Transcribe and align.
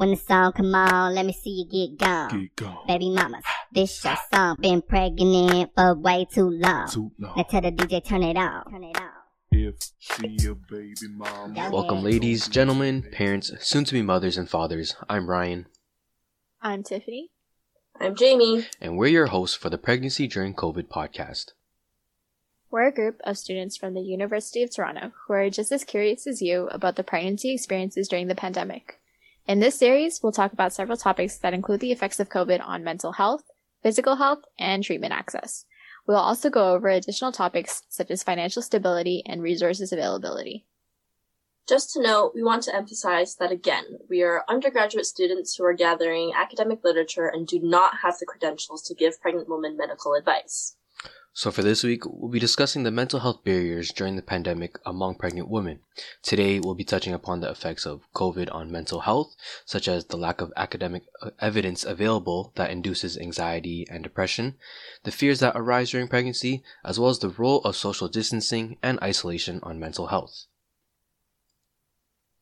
When 0.00 0.12
the 0.12 0.16
song 0.16 0.52
come 0.52 0.74
on, 0.74 1.14
let 1.14 1.26
me 1.26 1.34
see 1.34 1.66
you 1.70 1.88
get 1.90 1.98
gone. 1.98 2.40
Get 2.40 2.56
gone. 2.56 2.86
Baby 2.88 3.10
mamas, 3.10 3.44
this 3.70 4.02
your 4.02 4.16
song. 4.32 4.56
Been 4.58 4.80
pregnant 4.80 5.72
for 5.76 5.94
way 5.94 6.24
too 6.24 6.48
long. 6.48 6.88
Too 6.88 7.12
long. 7.18 7.34
Now 7.36 7.42
tell 7.42 7.60
the 7.60 7.70
DJ 7.70 8.02
turn 8.02 8.22
it 8.22 8.34
on. 8.34 8.64
Turn 8.70 8.84
it 8.84 8.96
on. 8.96 9.10
If 9.52 9.74
she 9.98 10.38
a 10.48 10.54
baby 10.54 10.94
mama. 11.12 11.68
Welcome, 11.70 12.02
ladies, 12.02 12.48
gentlemen, 12.48 13.10
parents, 13.12 13.52
soon 13.60 13.84
to 13.84 13.92
be 13.92 14.00
mothers 14.00 14.38
and 14.38 14.48
fathers. 14.48 14.96
I'm 15.06 15.28
Ryan, 15.28 15.66
I'm 16.62 16.82
Tiffany. 16.82 17.28
I'm 18.00 18.16
Jamie. 18.16 18.68
and 18.80 18.96
we're 18.96 19.08
your 19.08 19.26
hosts 19.26 19.54
for 19.54 19.68
the 19.68 19.76
Pregnancy 19.76 20.26
During 20.26 20.54
COVID 20.54 20.88
podcast. 20.88 21.52
We're 22.70 22.86
a 22.86 22.94
group 22.94 23.20
of 23.24 23.36
students 23.36 23.76
from 23.76 23.92
the 23.92 24.00
University 24.00 24.62
of 24.62 24.74
Toronto 24.74 25.12
who 25.26 25.34
are 25.34 25.50
just 25.50 25.70
as 25.70 25.84
curious 25.84 26.26
as 26.26 26.40
you 26.40 26.68
about 26.68 26.96
the 26.96 27.04
pregnancy 27.04 27.52
experiences 27.52 28.08
during 28.08 28.28
the 28.28 28.34
pandemic. 28.34 28.96
In 29.50 29.58
this 29.58 29.74
series, 29.74 30.22
we'll 30.22 30.30
talk 30.30 30.52
about 30.52 30.72
several 30.72 30.96
topics 30.96 31.36
that 31.38 31.52
include 31.52 31.80
the 31.80 31.90
effects 31.90 32.20
of 32.20 32.28
COVID 32.28 32.64
on 32.64 32.84
mental 32.84 33.10
health, 33.10 33.42
physical 33.82 34.14
health, 34.14 34.44
and 34.60 34.84
treatment 34.84 35.12
access. 35.12 35.64
We'll 36.06 36.18
also 36.18 36.50
go 36.50 36.72
over 36.72 36.88
additional 36.88 37.32
topics 37.32 37.82
such 37.88 38.12
as 38.12 38.22
financial 38.22 38.62
stability 38.62 39.24
and 39.26 39.42
resources 39.42 39.92
availability. 39.92 40.66
Just 41.68 41.92
to 41.94 42.00
note, 42.00 42.30
we 42.32 42.44
want 42.44 42.62
to 42.62 42.76
emphasize 42.76 43.34
that 43.40 43.50
again, 43.50 43.98
we 44.08 44.22
are 44.22 44.44
undergraduate 44.48 45.06
students 45.06 45.56
who 45.56 45.64
are 45.64 45.74
gathering 45.74 46.30
academic 46.32 46.84
literature 46.84 47.26
and 47.26 47.44
do 47.44 47.58
not 47.58 47.94
have 48.04 48.20
the 48.20 48.26
credentials 48.26 48.82
to 48.82 48.94
give 48.94 49.20
pregnant 49.20 49.48
women 49.48 49.76
medical 49.76 50.14
advice. 50.14 50.76
So, 51.32 51.52
for 51.52 51.62
this 51.62 51.84
week, 51.84 52.02
we'll 52.06 52.30
be 52.30 52.40
discussing 52.40 52.82
the 52.82 52.90
mental 52.90 53.20
health 53.20 53.44
barriers 53.44 53.92
during 53.92 54.16
the 54.16 54.22
pandemic 54.22 54.78
among 54.84 55.14
pregnant 55.14 55.48
women. 55.48 55.78
Today, 56.22 56.58
we'll 56.58 56.74
be 56.74 56.82
touching 56.82 57.14
upon 57.14 57.40
the 57.40 57.48
effects 57.48 57.86
of 57.86 58.02
COVID 58.14 58.52
on 58.52 58.72
mental 58.72 59.00
health, 59.00 59.36
such 59.64 59.86
as 59.86 60.06
the 60.06 60.16
lack 60.16 60.40
of 60.40 60.52
academic 60.56 61.04
uh, 61.22 61.30
evidence 61.38 61.84
available 61.84 62.52
that 62.56 62.72
induces 62.72 63.16
anxiety 63.16 63.86
and 63.88 64.02
depression, 64.02 64.56
the 65.04 65.12
fears 65.12 65.38
that 65.38 65.54
arise 65.54 65.90
during 65.90 66.08
pregnancy, 66.08 66.64
as 66.84 66.98
well 66.98 67.10
as 67.10 67.20
the 67.20 67.28
role 67.28 67.60
of 67.60 67.76
social 67.76 68.08
distancing 68.08 68.76
and 68.82 68.98
isolation 69.00 69.60
on 69.62 69.78
mental 69.78 70.08
health. 70.08 70.46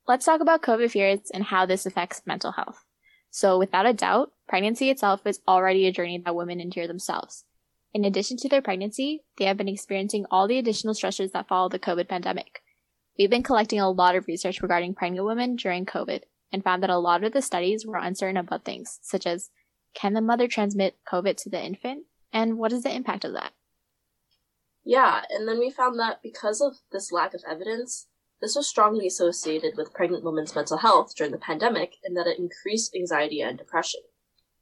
Let's 0.07 0.25
talk 0.25 0.41
about 0.41 0.63
COVID 0.63 0.91
fears 0.91 1.31
and 1.35 1.45
how 1.45 1.67
this 1.67 1.85
affects 1.85 2.23
mental 2.25 2.53
health. 2.53 2.87
So, 3.31 3.59
without 3.59 3.85
a 3.85 3.93
doubt, 3.93 4.33
pregnancy 4.49 4.89
itself 4.89 5.27
is 5.27 5.41
already 5.47 5.87
a 5.87 5.93
journey 5.93 6.23
that 6.25 6.35
women 6.35 6.59
endure 6.59 6.87
themselves. 6.87 7.45
In 7.95 8.05
addition 8.05 8.37
to 8.39 8.49
their 8.49 8.63
pregnancy, 8.63 9.25
they 9.39 9.47
have 9.47 9.57
been 9.57 9.69
experiencing 9.69 10.27
all 10.31 10.47
the 10.47 10.59
additional 10.59 10.95
stressors 10.95 11.33
that 11.33 11.49
follow 11.49 11.69
the 11.69 11.79
COVID 11.79 12.09
pandemic. 12.09 12.63
We've 13.19 13.31
been 13.31 13.43
collecting 13.43 13.81
a 13.81 13.91
lot 13.91 14.15
of 14.15 14.27
research 14.27 14.61
regarding 14.61 14.95
pregnant 14.95 15.25
women 15.25 15.57
during 15.57 15.87
COVID 15.87 16.23
and 16.53 16.63
found 16.63 16.83
that 16.83 16.91
a 16.91 16.99
lot 16.99 17.25
of 17.25 17.33
the 17.33 17.43
studies 17.43 17.87
were 17.87 17.97
uncertain 17.97 18.37
about 18.37 18.65
things, 18.65 18.99
such 19.03 19.27
as 19.27 19.51
can 19.95 20.13
the 20.13 20.21
mother 20.21 20.47
transmit 20.47 20.99
COVID 21.11 21.37
to 21.39 21.51
the 21.51 21.63
infant? 21.63 22.05
And 22.33 22.59
what 22.59 22.73
is 22.73 22.83
the 22.83 22.95
impact 22.95 23.25
of 23.25 23.33
that? 23.33 23.53
Yeah, 24.85 25.23
and 25.31 25.49
then 25.49 25.59
we 25.59 25.71
found 25.71 25.99
that 25.99 26.23
because 26.23 26.61
of 26.61 26.77
this 26.93 27.11
lack 27.11 27.35
of 27.35 27.43
evidence, 27.49 28.07
this 28.41 28.55
was 28.55 28.69
strongly 28.69 29.07
associated 29.07 29.77
with 29.77 29.93
pregnant 29.93 30.23
women's 30.23 30.55
mental 30.55 30.79
health 30.79 31.15
during 31.17 31.33
the 31.33 31.39
pandemic 31.39 31.95
and 32.05 32.17
that 32.17 32.27
it 32.27 32.39
increased 32.39 32.95
anxiety 32.95 33.41
and 33.41 33.59
depression. 33.59 34.01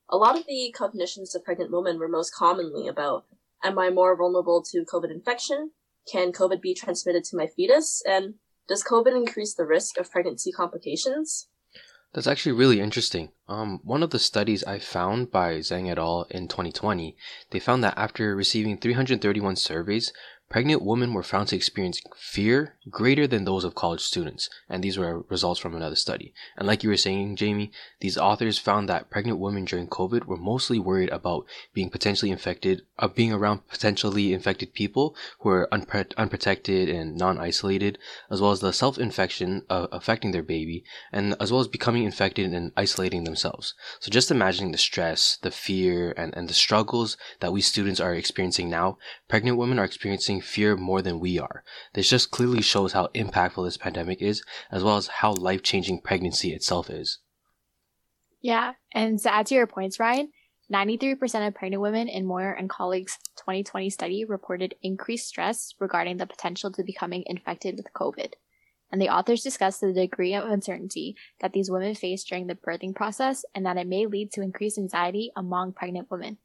A 0.09 0.17
lot 0.17 0.39
of 0.39 0.47
the 0.47 0.73
cognitions 0.77 1.35
of 1.35 1.45
pregnant 1.45 1.73
women 1.73 1.99
were 1.99 2.09
most 2.09 2.35
commonly 2.35 2.87
about 2.87 3.25
Am 3.63 3.79
I 3.79 3.91
more 3.91 4.17
vulnerable 4.17 4.63
to 4.71 4.85
COVID 4.85 5.11
infection? 5.11 5.73
Can 6.11 6.33
COVID 6.33 6.61
be 6.61 6.75
transmitted 6.75 7.25
to 7.25 7.37
my 7.37 7.47
fetus? 7.47 8.03
And 8.07 8.35
does 8.69 8.85
COVID 8.85 9.17
increase 9.17 9.55
the 9.55 9.67
risk 9.67 9.99
of 9.99 10.11
pregnancy 10.11 10.53
complications? 10.53 11.49
That's 12.13 12.27
actually 12.27 12.53
really 12.53 12.81
interesting. 12.81 13.33
Um, 13.49 13.81
one 13.83 14.03
of 14.03 14.11
the 14.11 14.19
studies 14.19 14.65
I 14.65 14.79
found 14.79 15.31
by 15.31 15.59
Zhang 15.59 15.91
et 15.91 15.99
al. 15.99 16.27
in 16.31 16.49
2020, 16.49 17.17
they 17.51 17.59
found 17.59 17.83
that 17.85 17.99
after 17.99 18.35
receiving 18.35 18.79
331 18.79 19.57
surveys, 19.57 20.13
pregnant 20.49 20.83
women 20.83 21.13
were 21.13 21.23
found 21.23 21.49
to 21.49 21.57
experience 21.57 22.01
fear 22.17 22.75
greater 22.89 23.27
than 23.27 23.45
those 23.45 23.65
of 23.65 23.75
college 23.75 24.01
students, 24.01 24.49
and 24.69 24.83
these 24.83 24.97
were 24.97 25.23
results 25.29 25.59
from 25.59 25.75
another 25.75 25.97
study. 25.97 26.33
And 26.57 26.67
like 26.67 26.83
you 26.83 26.91
were 26.91 26.97
saying, 26.97 27.37
Jamie, 27.37 27.73
these 28.01 28.17
authors 28.17 28.59
found 28.59 28.89
that 28.89 29.11
pregnant 29.11 29.39
women 29.39 29.65
during 29.65 29.89
COVID 29.89 30.27
were 30.27 30.37
mostly 30.37 30.79
worried 30.79 31.11
about 31.11 31.47
being 31.75 31.91
potentially 31.91 32.31
infected, 32.31 32.83
uh, 32.99 33.09
being 33.09 33.33
around 33.33 33.67
potentially 33.69 34.33
infected 34.33 34.73
people 34.73 35.17
who 35.41 35.49
are 35.51 35.69
unpre- 35.73 36.17
unprotected 36.17 36.89
and 36.89 37.17
non-isolated, 37.17 37.99
as 38.31 38.41
well 38.41 38.53
as 38.53 38.61
the 38.61 38.73
self-infection 38.73 39.65
uh, 39.69 39.89
affecting 39.91 40.31
their 40.31 40.43
baby, 40.43 40.85
and 41.13 41.35
as 41.41 41.51
well 41.51 41.61
as 41.61 41.69
becoming 41.69 42.05
infected 42.05 42.53
and 42.53 42.73
isolating 42.77 43.25
themselves. 43.25 43.75
So 43.99 44.11
just 44.11 44.31
imagining 44.31 44.73
the 44.73 44.79
stress, 44.79 45.39
the 45.43 45.51
fear, 45.51 46.15
and, 46.17 46.33
and 46.37 46.49
the 46.49 46.55
struggles 46.55 47.17
that 47.41 47.53
we 47.53 47.61
students 47.61 48.01
are 48.01 48.15
experiencing 48.15 48.71
now, 48.71 48.99
pregnant 49.29 49.59
women 49.59 49.79
are 49.79 49.85
experiencing 49.85 50.36
fear 50.41 50.77
more 50.77 51.03
than 51.03 51.21
we 51.21 51.39
are. 51.39 51.63
This 51.95 52.11
just 52.11 52.31
clearly 52.31 52.63
shows 52.63 52.93
how 52.93 53.09
impactful 53.09 53.65
this 53.65 53.77
pandemic 53.77 54.23
is, 54.23 54.43
as 54.71 54.83
well 54.83 54.97
as 54.97 55.07
how 55.07 55.33
life-changing 55.33 56.01
pregnancy 56.03 56.53
itself 56.53 56.91
is. 56.91 57.19
Yeah, 58.41 58.75
and 58.93 59.19
to 59.21 59.35
add 59.35 59.47
to 59.47 59.55
your 59.55 59.67
points, 59.67 59.99
Ryan, 59.99 60.31
93% 60.73 61.47
of 61.47 61.55
pregnant 61.55 61.81
women 61.81 62.09
in 62.09 62.27
Moyer 62.27 62.53
and 62.53 62.69
colleagues' 62.69 63.19
2020 63.37 63.89
study 63.91 64.25
reported 64.25 64.75
increased 64.83 65.29
stress 65.29 65.75
regarding 65.79 66.17
the 66.17 66.27
potential 66.27 66.73
to 66.73 66.83
becoming 66.83 67.23
infected 67.27 67.77
with 67.77 67.93
COVID. 67.95 68.33
And 68.91 69.01
the 69.01 69.09
authors 69.09 69.43
discussed 69.43 69.81
the 69.81 69.93
degree 69.93 70.35
of 70.35 70.45
uncertainty 70.45 71.17
that 71.41 71.53
these 71.53 71.71
women 71.71 71.95
face 71.95 72.25
during 72.25 72.47
the 72.47 72.55
birthing 72.55 72.95
process 72.95 73.45
and 73.55 73.67
that 73.67 73.77
it 73.77 73.87
may 73.87 74.07
lead 74.07 74.33
to 74.33 74.43
increased 74.43 74.79
anxiety 74.79 75.33
among 75.37 75.73
pregnant 75.73 76.11
women. 76.11 76.39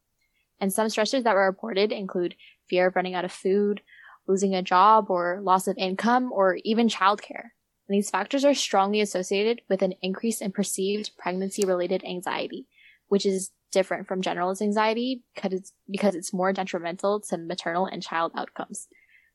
And 0.61 0.71
some 0.71 0.87
stressors 0.87 1.23
that 1.23 1.33
were 1.33 1.47
reported 1.47 1.91
include 1.91 2.35
fear 2.69 2.87
of 2.87 2.95
running 2.95 3.15
out 3.15 3.25
of 3.25 3.31
food, 3.31 3.81
losing 4.27 4.53
a 4.53 4.61
job, 4.61 5.09
or 5.09 5.39
loss 5.41 5.67
of 5.67 5.75
income, 5.77 6.31
or 6.31 6.59
even 6.63 6.87
childcare. 6.87 7.49
And 7.87 7.97
these 7.97 8.11
factors 8.11 8.45
are 8.45 8.53
strongly 8.53 9.01
associated 9.01 9.63
with 9.67 9.81
an 9.81 9.95
increase 10.03 10.39
in 10.39 10.51
perceived 10.51 11.11
pregnancy 11.17 11.65
related 11.65 12.05
anxiety, 12.05 12.67
which 13.07 13.25
is 13.25 13.51
different 13.71 14.07
from 14.07 14.21
generalized 14.21 14.61
anxiety 14.61 15.23
because 15.33 15.51
it's, 15.51 15.73
because 15.89 16.13
it's 16.13 16.33
more 16.33 16.53
detrimental 16.53 17.19
to 17.21 17.37
maternal 17.37 17.87
and 17.87 18.03
child 18.03 18.31
outcomes. 18.37 18.87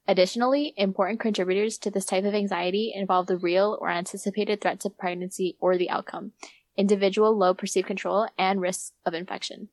Additionally, 0.09 0.73
important 0.77 1.19
contributors 1.19 1.77
to 1.79 1.91
this 1.91 2.07
type 2.07 2.25
of 2.25 2.35
anxiety 2.35 2.93
involve 2.95 3.27
the 3.27 3.37
real 3.37 3.77
or 3.81 3.91
anticipated 3.91 4.61
threat 4.61 4.79
to 4.81 4.91
pregnancy 4.91 5.57
or 5.59 5.77
the 5.77 5.91
outcome, 5.91 6.31
individual 6.77 7.37
low 7.37 7.53
perceived 7.53 7.89
control, 7.89 8.29
and 8.39 8.61
risks 8.61 8.93
of 9.05 9.15
infection. 9.15 9.69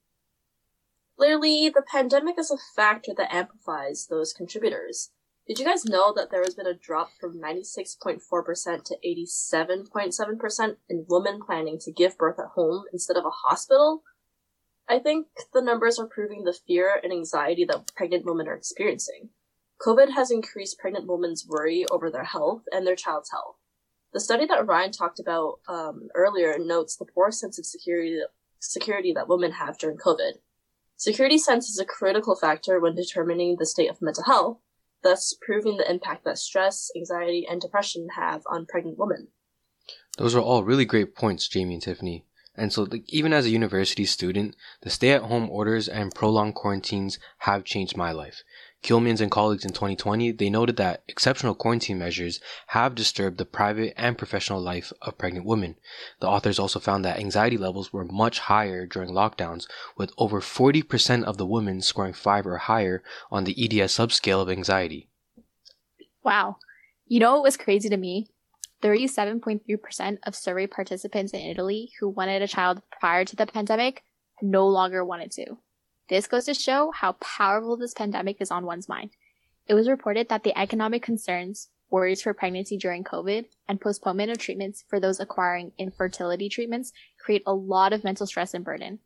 Clearly, 1.17 1.69
the 1.69 1.83
pandemic 1.83 2.39
is 2.39 2.51
a 2.51 2.57
factor 2.75 3.13
that 3.15 3.33
amplifies 3.33 4.07
those 4.07 4.33
contributors. 4.33 5.11
Did 5.47 5.59
you 5.59 5.65
guys 5.65 5.85
know 5.85 6.13
that 6.15 6.31
there 6.31 6.41
has 6.43 6.55
been 6.55 6.67
a 6.67 6.73
drop 6.73 7.11
from 7.19 7.39
96.4% 7.39 8.19
to 8.85 8.97
87.7% 9.05 10.75
in 10.89 11.05
women 11.09 11.39
planning 11.45 11.77
to 11.79 11.91
give 11.91 12.17
birth 12.17 12.39
at 12.39 12.51
home 12.55 12.85
instead 12.93 13.17
of 13.17 13.25
a 13.25 13.29
hospital? 13.29 14.03
I 14.87 14.99
think 14.99 15.27
the 15.53 15.61
numbers 15.61 15.99
are 15.99 16.07
proving 16.07 16.43
the 16.43 16.57
fear 16.65 16.99
and 17.03 17.11
anxiety 17.11 17.65
that 17.65 17.93
pregnant 17.95 18.25
women 18.25 18.47
are 18.47 18.55
experiencing. 18.55 19.29
COVID 19.85 20.13
has 20.13 20.31
increased 20.31 20.79
pregnant 20.79 21.07
women's 21.07 21.45
worry 21.47 21.85
over 21.91 22.09
their 22.09 22.23
health 22.23 22.63
and 22.71 22.87
their 22.87 22.95
child's 22.95 23.31
health. 23.31 23.55
The 24.13 24.19
study 24.19 24.45
that 24.45 24.65
Ryan 24.65 24.91
talked 24.91 25.19
about 25.19 25.59
um, 25.67 26.07
earlier 26.15 26.57
notes 26.57 26.95
the 26.95 27.05
poor 27.05 27.31
sense 27.31 27.59
of 27.59 27.65
security, 27.65 28.21
security 28.59 29.11
that 29.13 29.27
women 29.27 29.53
have 29.53 29.77
during 29.77 29.97
COVID. 29.97 30.33
Security 31.03 31.37
sense 31.37 31.69
is 31.69 31.77
a 31.79 31.83
critical 31.83 32.33
factor 32.33 32.79
when 32.79 32.95
determining 32.95 33.57
the 33.57 33.65
state 33.65 33.89
of 33.89 34.01
mental 34.01 34.23
health, 34.23 34.59
thus 35.03 35.35
proving 35.41 35.75
the 35.75 35.91
impact 35.91 36.23
that 36.23 36.37
stress, 36.37 36.89
anxiety, 36.95 37.45
and 37.45 37.59
depression 37.59 38.07
have 38.15 38.41
on 38.49 38.65
pregnant 38.65 38.97
women. 38.97 39.27
Those 40.17 40.33
are 40.33 40.39
all 40.39 40.63
really 40.63 40.85
great 40.85 41.13
points, 41.13 41.49
Jamie 41.49 41.73
and 41.73 41.83
Tiffany. 41.83 42.23
And 42.55 42.71
so, 42.71 42.83
like, 42.83 43.03
even 43.09 43.33
as 43.33 43.45
a 43.45 43.49
university 43.49 44.05
student, 44.05 44.55
the 44.83 44.89
stay 44.89 45.11
at 45.11 45.23
home 45.23 45.49
orders 45.49 45.89
and 45.89 46.15
prolonged 46.15 46.55
quarantines 46.55 47.19
have 47.39 47.65
changed 47.65 47.97
my 47.97 48.13
life. 48.13 48.41
Ceulemans 48.83 49.21
and 49.21 49.31
colleagues 49.31 49.63
in 49.63 49.71
2020, 49.71 50.33
they 50.33 50.49
noted 50.49 50.75
that 50.75 51.03
exceptional 51.07 51.55
quarantine 51.55 51.97
measures 51.97 52.41
have 52.67 52.95
disturbed 52.95 53.37
the 53.37 53.45
private 53.45 53.93
and 53.95 54.17
professional 54.17 54.61
life 54.61 54.91
of 55.01 55.17
pregnant 55.17 55.45
women. 55.45 55.77
The 56.19 56.27
authors 56.27 56.59
also 56.59 56.79
found 56.79 57.05
that 57.05 57.17
anxiety 57.17 57.57
levels 57.57 57.93
were 57.93 58.03
much 58.03 58.39
higher 58.39 58.85
during 58.85 59.11
lockdowns, 59.11 59.67
with 59.95 60.11
over 60.17 60.41
40% 60.41 61.23
of 61.23 61.37
the 61.37 61.45
women 61.45 61.81
scoring 61.81 62.13
5 62.13 62.45
or 62.45 62.57
higher 62.57 63.01
on 63.31 63.45
the 63.45 63.55
EDS 63.57 63.97
subscale 63.97 64.41
of 64.41 64.49
anxiety. 64.49 65.07
Wow. 66.21 66.57
You 67.07 67.21
know 67.21 67.35
what 67.35 67.43
was 67.43 67.57
crazy 67.57 67.87
to 67.87 67.97
me? 67.97 68.27
37.3% 68.81 70.17
of 70.23 70.35
survey 70.35 70.67
participants 70.67 71.31
in 71.31 71.39
Italy 71.39 71.91
who 71.99 72.09
wanted 72.09 72.41
a 72.41 72.47
child 72.49 72.81
prior 72.99 73.23
to 73.23 73.35
the 73.35 73.45
pandemic 73.45 74.03
no 74.41 74.67
longer 74.67 75.05
wanted 75.05 75.31
to. 75.31 75.57
This 76.09 76.27
goes 76.27 76.45
to 76.45 76.53
show 76.53 76.91
how 76.91 77.13
powerful 77.13 77.77
this 77.77 77.93
pandemic 77.93 78.37
is 78.41 78.51
on 78.51 78.65
one's 78.65 78.89
mind. 78.89 79.11
It 79.67 79.73
was 79.73 79.87
reported 79.87 80.27
that 80.29 80.43
the 80.43 80.57
economic 80.57 81.01
concerns, 81.01 81.69
worries 81.89 82.21
for 82.21 82.33
pregnancy 82.33 82.75
during 82.75 83.03
COVID, 83.03 83.45
and 83.67 83.79
postponement 83.79 84.31
of 84.31 84.37
treatments 84.37 84.83
for 84.89 84.99
those 84.99 85.19
acquiring 85.19 85.71
infertility 85.77 86.49
treatments 86.49 86.91
create 87.19 87.43
a 87.45 87.53
lot 87.53 87.93
of 87.93 88.03
mental 88.03 88.27
stress 88.27 88.53
and 88.53 88.65
burden. 88.65 88.99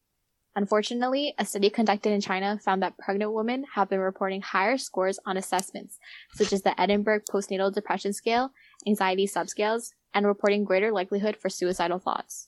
Unfortunately, 0.55 1.35
a 1.37 1.45
study 1.45 1.69
conducted 1.69 2.11
in 2.11 2.19
China 2.19 2.59
found 2.63 2.81
that 2.81 2.97
pregnant 2.97 3.31
women 3.31 3.65
have 3.75 3.89
been 3.89 3.99
reporting 3.99 4.41
higher 4.41 4.79
scores 4.79 5.19
on 5.23 5.37
assessments, 5.37 5.99
such 6.33 6.51
as 6.51 6.63
the 6.63 6.79
Edinburgh 6.81 7.21
Postnatal 7.31 7.71
Depression 7.71 8.11
Scale, 8.11 8.49
anxiety 8.87 9.27
subscales, 9.27 9.91
and 10.15 10.25
reporting 10.25 10.63
greater 10.63 10.91
likelihood 10.91 11.37
for 11.37 11.49
suicidal 11.49 11.99
thoughts. 11.99 12.47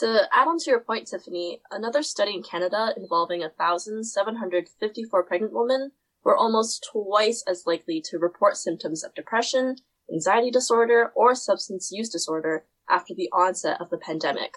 To 0.00 0.28
add 0.32 0.48
on 0.48 0.58
to 0.58 0.70
your 0.70 0.80
point, 0.80 1.06
Tiffany, 1.06 1.60
another 1.70 2.02
study 2.02 2.34
in 2.34 2.42
Canada 2.42 2.92
involving 2.96 3.40
1,754 3.40 5.22
pregnant 5.22 5.52
women 5.52 5.92
were 6.24 6.36
almost 6.36 6.88
twice 6.90 7.44
as 7.46 7.62
likely 7.64 8.02
to 8.06 8.18
report 8.18 8.56
symptoms 8.56 9.04
of 9.04 9.14
depression, 9.14 9.76
anxiety 10.12 10.50
disorder, 10.50 11.12
or 11.14 11.36
substance 11.36 11.90
use 11.92 12.08
disorder 12.08 12.64
after 12.90 13.14
the 13.14 13.28
onset 13.32 13.80
of 13.80 13.90
the 13.90 13.98
pandemic. 13.98 14.54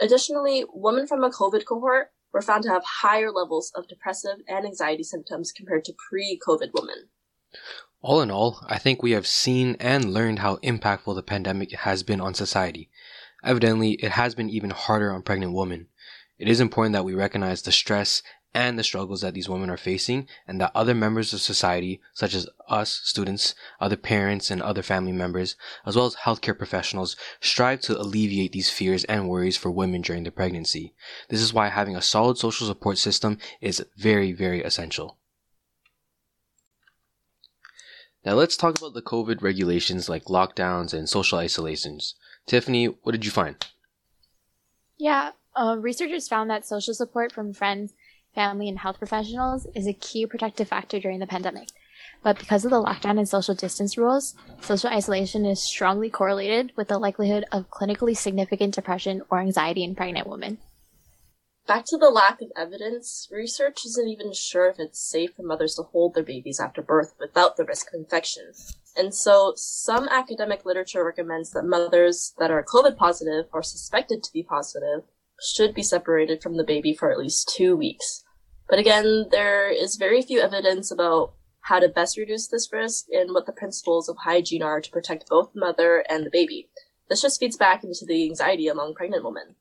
Additionally, 0.00 0.64
women 0.72 1.06
from 1.06 1.24
a 1.24 1.30
COVID 1.30 1.64
cohort 1.64 2.12
were 2.32 2.40
found 2.40 2.62
to 2.62 2.70
have 2.70 2.84
higher 2.84 3.32
levels 3.32 3.72
of 3.74 3.88
depressive 3.88 4.38
and 4.46 4.64
anxiety 4.64 5.02
symptoms 5.02 5.50
compared 5.50 5.84
to 5.84 5.94
pre 6.08 6.38
COVID 6.46 6.70
women. 6.74 7.08
All 8.02 8.20
in 8.20 8.30
all, 8.30 8.64
I 8.66 8.78
think 8.78 9.02
we 9.02 9.10
have 9.10 9.26
seen 9.26 9.76
and 9.80 10.14
learned 10.14 10.38
how 10.38 10.56
impactful 10.56 11.14
the 11.16 11.22
pandemic 11.22 11.72
has 11.72 12.02
been 12.02 12.20
on 12.20 12.34
society. 12.34 12.88
Evidently, 13.42 13.92
it 13.92 14.12
has 14.12 14.34
been 14.34 14.50
even 14.50 14.70
harder 14.70 15.12
on 15.12 15.22
pregnant 15.22 15.54
women. 15.54 15.88
It 16.38 16.48
is 16.48 16.60
important 16.60 16.94
that 16.94 17.04
we 17.04 17.14
recognize 17.14 17.62
the 17.62 17.72
stress 17.72 18.22
and 18.52 18.78
the 18.78 18.84
struggles 18.84 19.20
that 19.20 19.34
these 19.34 19.48
women 19.48 19.70
are 19.70 19.76
facing 19.76 20.26
and 20.46 20.60
that 20.60 20.72
other 20.74 20.94
members 20.94 21.32
of 21.32 21.40
society, 21.40 22.00
such 22.14 22.34
as 22.34 22.48
us, 22.68 23.00
students, 23.04 23.54
other 23.80 23.96
parents, 23.96 24.50
and 24.50 24.60
other 24.60 24.82
family 24.82 25.12
members, 25.12 25.54
as 25.86 25.96
well 25.96 26.06
as 26.06 26.16
healthcare 26.16 26.56
professionals, 26.56 27.16
strive 27.40 27.80
to 27.82 27.98
alleviate 27.98 28.52
these 28.52 28.70
fears 28.70 29.04
and 29.04 29.28
worries 29.28 29.56
for 29.56 29.70
women 29.70 30.02
during 30.02 30.24
their 30.24 30.32
pregnancy. 30.32 30.94
This 31.28 31.40
is 31.40 31.54
why 31.54 31.68
having 31.68 31.94
a 31.94 32.02
solid 32.02 32.38
social 32.38 32.66
support 32.66 32.98
system 32.98 33.38
is 33.60 33.84
very, 33.96 34.32
very 34.32 34.62
essential. 34.62 35.16
Now 38.24 38.34
let's 38.34 38.56
talk 38.56 38.76
about 38.76 38.94
the 38.94 39.02
COVID 39.02 39.42
regulations 39.42 40.08
like 40.08 40.24
lockdowns 40.24 40.92
and 40.92 41.08
social 41.08 41.38
isolations. 41.38 42.16
Tiffany, 42.50 42.86
what 42.86 43.12
did 43.12 43.24
you 43.24 43.30
find? 43.30 43.54
Yeah, 44.98 45.30
uh, 45.54 45.76
researchers 45.78 46.26
found 46.26 46.50
that 46.50 46.66
social 46.66 46.94
support 46.94 47.30
from 47.30 47.52
friends, 47.52 47.94
family, 48.34 48.68
and 48.68 48.80
health 48.80 48.98
professionals 48.98 49.68
is 49.72 49.86
a 49.86 49.92
key 49.92 50.26
protective 50.26 50.66
factor 50.66 50.98
during 50.98 51.20
the 51.20 51.28
pandemic. 51.28 51.68
But 52.24 52.40
because 52.40 52.64
of 52.64 52.72
the 52.72 52.82
lockdown 52.82 53.18
and 53.18 53.28
social 53.28 53.54
distance 53.54 53.96
rules, 53.96 54.34
social 54.60 54.90
isolation 54.90 55.46
is 55.46 55.62
strongly 55.62 56.10
correlated 56.10 56.72
with 56.74 56.88
the 56.88 56.98
likelihood 56.98 57.44
of 57.52 57.70
clinically 57.70 58.16
significant 58.16 58.74
depression 58.74 59.22
or 59.30 59.38
anxiety 59.38 59.84
in 59.84 59.94
pregnant 59.94 60.26
women. 60.26 60.58
Back 61.70 61.84
to 61.84 61.96
the 61.96 62.10
lack 62.10 62.42
of 62.42 62.50
evidence, 62.56 63.28
research 63.30 63.86
isn't 63.86 64.08
even 64.08 64.32
sure 64.32 64.68
if 64.68 64.80
it's 64.80 64.98
safe 64.98 65.36
for 65.36 65.44
mothers 65.44 65.76
to 65.76 65.84
hold 65.84 66.14
their 66.14 66.24
babies 66.24 66.58
after 66.58 66.82
birth 66.82 67.14
without 67.20 67.56
the 67.56 67.64
risk 67.64 67.94
of 67.94 68.00
infection. 68.00 68.50
And 68.96 69.14
so 69.14 69.52
some 69.54 70.08
academic 70.08 70.64
literature 70.64 71.04
recommends 71.04 71.52
that 71.52 71.62
mothers 71.62 72.34
that 72.40 72.50
are 72.50 72.64
COVID 72.64 72.96
positive 72.96 73.44
or 73.52 73.62
suspected 73.62 74.24
to 74.24 74.32
be 74.32 74.42
positive 74.42 75.04
should 75.40 75.72
be 75.72 75.84
separated 75.84 76.42
from 76.42 76.56
the 76.56 76.64
baby 76.64 76.92
for 76.92 77.12
at 77.12 77.20
least 77.20 77.54
two 77.56 77.76
weeks. 77.76 78.24
But 78.68 78.80
again, 78.80 79.26
there 79.30 79.70
is 79.70 79.94
very 79.94 80.22
few 80.22 80.40
evidence 80.40 80.90
about 80.90 81.34
how 81.60 81.78
to 81.78 81.88
best 81.88 82.18
reduce 82.18 82.48
this 82.48 82.72
risk 82.72 83.04
and 83.12 83.32
what 83.32 83.46
the 83.46 83.52
principles 83.52 84.08
of 84.08 84.16
hygiene 84.24 84.64
are 84.64 84.80
to 84.80 84.90
protect 84.90 85.28
both 85.28 85.52
the 85.52 85.60
mother 85.60 86.04
and 86.10 86.26
the 86.26 86.30
baby. 86.30 86.68
This 87.08 87.22
just 87.22 87.38
feeds 87.38 87.56
back 87.56 87.84
into 87.84 88.04
the 88.04 88.24
anxiety 88.24 88.66
among 88.66 88.96
pregnant 88.96 89.24
women. 89.24 89.54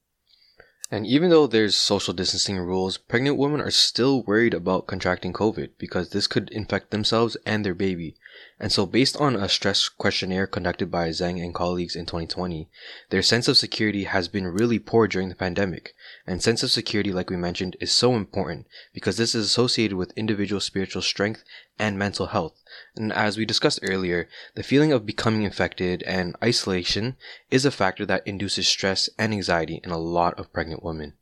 And 0.92 1.06
even 1.06 1.30
though 1.30 1.46
there's 1.46 1.76
social 1.76 2.16
distancing 2.16 2.58
rules, 2.58 2.98
pregnant 2.98 3.38
women 3.38 3.62
are 3.62 3.70
still 3.70 4.24
worried 4.24 4.56
about 4.56 4.88
contracting 4.88 5.34
COVID 5.34 5.70
because 5.78 6.10
this 6.10 6.26
could 6.26 6.50
infect 6.50 6.90
themselves 6.90 7.38
and 7.46 7.64
their 7.64 7.76
baby. 7.76 8.16
And 8.60 8.72
so, 8.72 8.88
based 8.88 9.16
on 9.18 9.36
a 9.36 9.48
stress 9.50 9.88
questionnaire 9.88 10.48
conducted 10.48 10.90
by 10.90 11.10
Zhang 11.10 11.44
and 11.44 11.54
colleagues 11.54 11.96
in 11.96 12.06
2020, 12.06 12.70
their 13.10 13.22
sense 13.22 13.48
of 13.48 13.58
security 13.58 14.06
has 14.06 14.28
been 14.28 14.48
really 14.48 14.80
poor 14.80 15.08
during 15.08 15.30
the 15.30 15.36
pandemic. 15.36 15.94
And 16.26 16.42
sense 16.42 16.64
of 16.64 16.72
security, 16.72 17.12
like 17.12 17.30
we 17.30 17.38
mentioned, 17.38 17.78
is 17.80 17.92
so 17.92 18.16
important 18.16 18.66
because 18.92 19.18
this 19.18 19.36
is 19.36 19.46
associated 19.46 19.96
with 19.96 20.18
individual 20.18 20.60
spiritual 20.60 21.04
strength 21.04 21.44
and 21.80 21.98
mental 21.98 22.28
health. 22.28 22.62
And 22.96 23.12
as 23.12 23.38
we 23.38 23.46
discussed 23.46 23.80
earlier, 23.82 24.28
the 24.56 24.64
feeling 24.64 24.92
of 24.92 25.06
becoming 25.06 25.44
infected 25.44 26.04
and 26.04 26.36
isolation 26.44 27.16
is 27.50 27.66
a 27.66 27.72
factor 27.72 28.06
that 28.06 28.28
induces 28.28 28.68
stress 28.68 29.10
and 29.18 29.34
anxiety 29.34 29.82
in 29.84 29.90
a 29.90 29.98
lot 29.98 30.38
of 30.38 30.54
pregnant 30.54 30.84
women. 30.84 31.14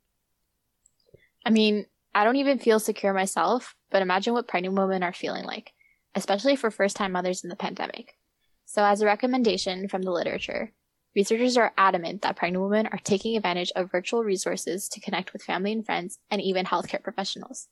I 1.45 1.51
mean, 1.51 1.85
I 2.13 2.23
don't 2.23 2.35
even 2.35 2.59
feel 2.59 2.79
secure 2.79 3.13
myself, 3.13 3.75
but 3.91 4.01
imagine 4.01 4.33
what 4.33 4.47
pregnant 4.47 4.75
women 4.75 5.03
are 5.03 5.13
feeling 5.13 5.45
like 5.45 5.73
especially 6.17 6.55
for 6.55 6.71
first 6.71 6.95
time 6.95 7.11
mothers 7.11 7.43
in 7.43 7.49
the 7.49 7.55
pandemic. 7.55 8.17
So, 8.65 8.83
as 8.83 9.01
a 9.01 9.05
recommendation 9.05 9.87
from 9.87 10.01
the 10.01 10.11
literature, 10.11 10.73
researchers 11.15 11.55
are 11.57 11.73
adamant 11.77 12.23
that 12.23 12.35
pregnant 12.35 12.63
women 12.63 12.87
are 12.87 12.99
taking 13.03 13.37
advantage 13.37 13.71
of 13.75 13.91
virtual 13.91 14.23
resources 14.23 14.89
to 14.89 14.99
connect 14.99 15.31
with 15.31 15.43
family 15.43 15.71
and 15.71 15.85
friends 15.85 16.17
and 16.29 16.41
even 16.41 16.65
healthcare 16.65 17.01
professionals. 17.01 17.67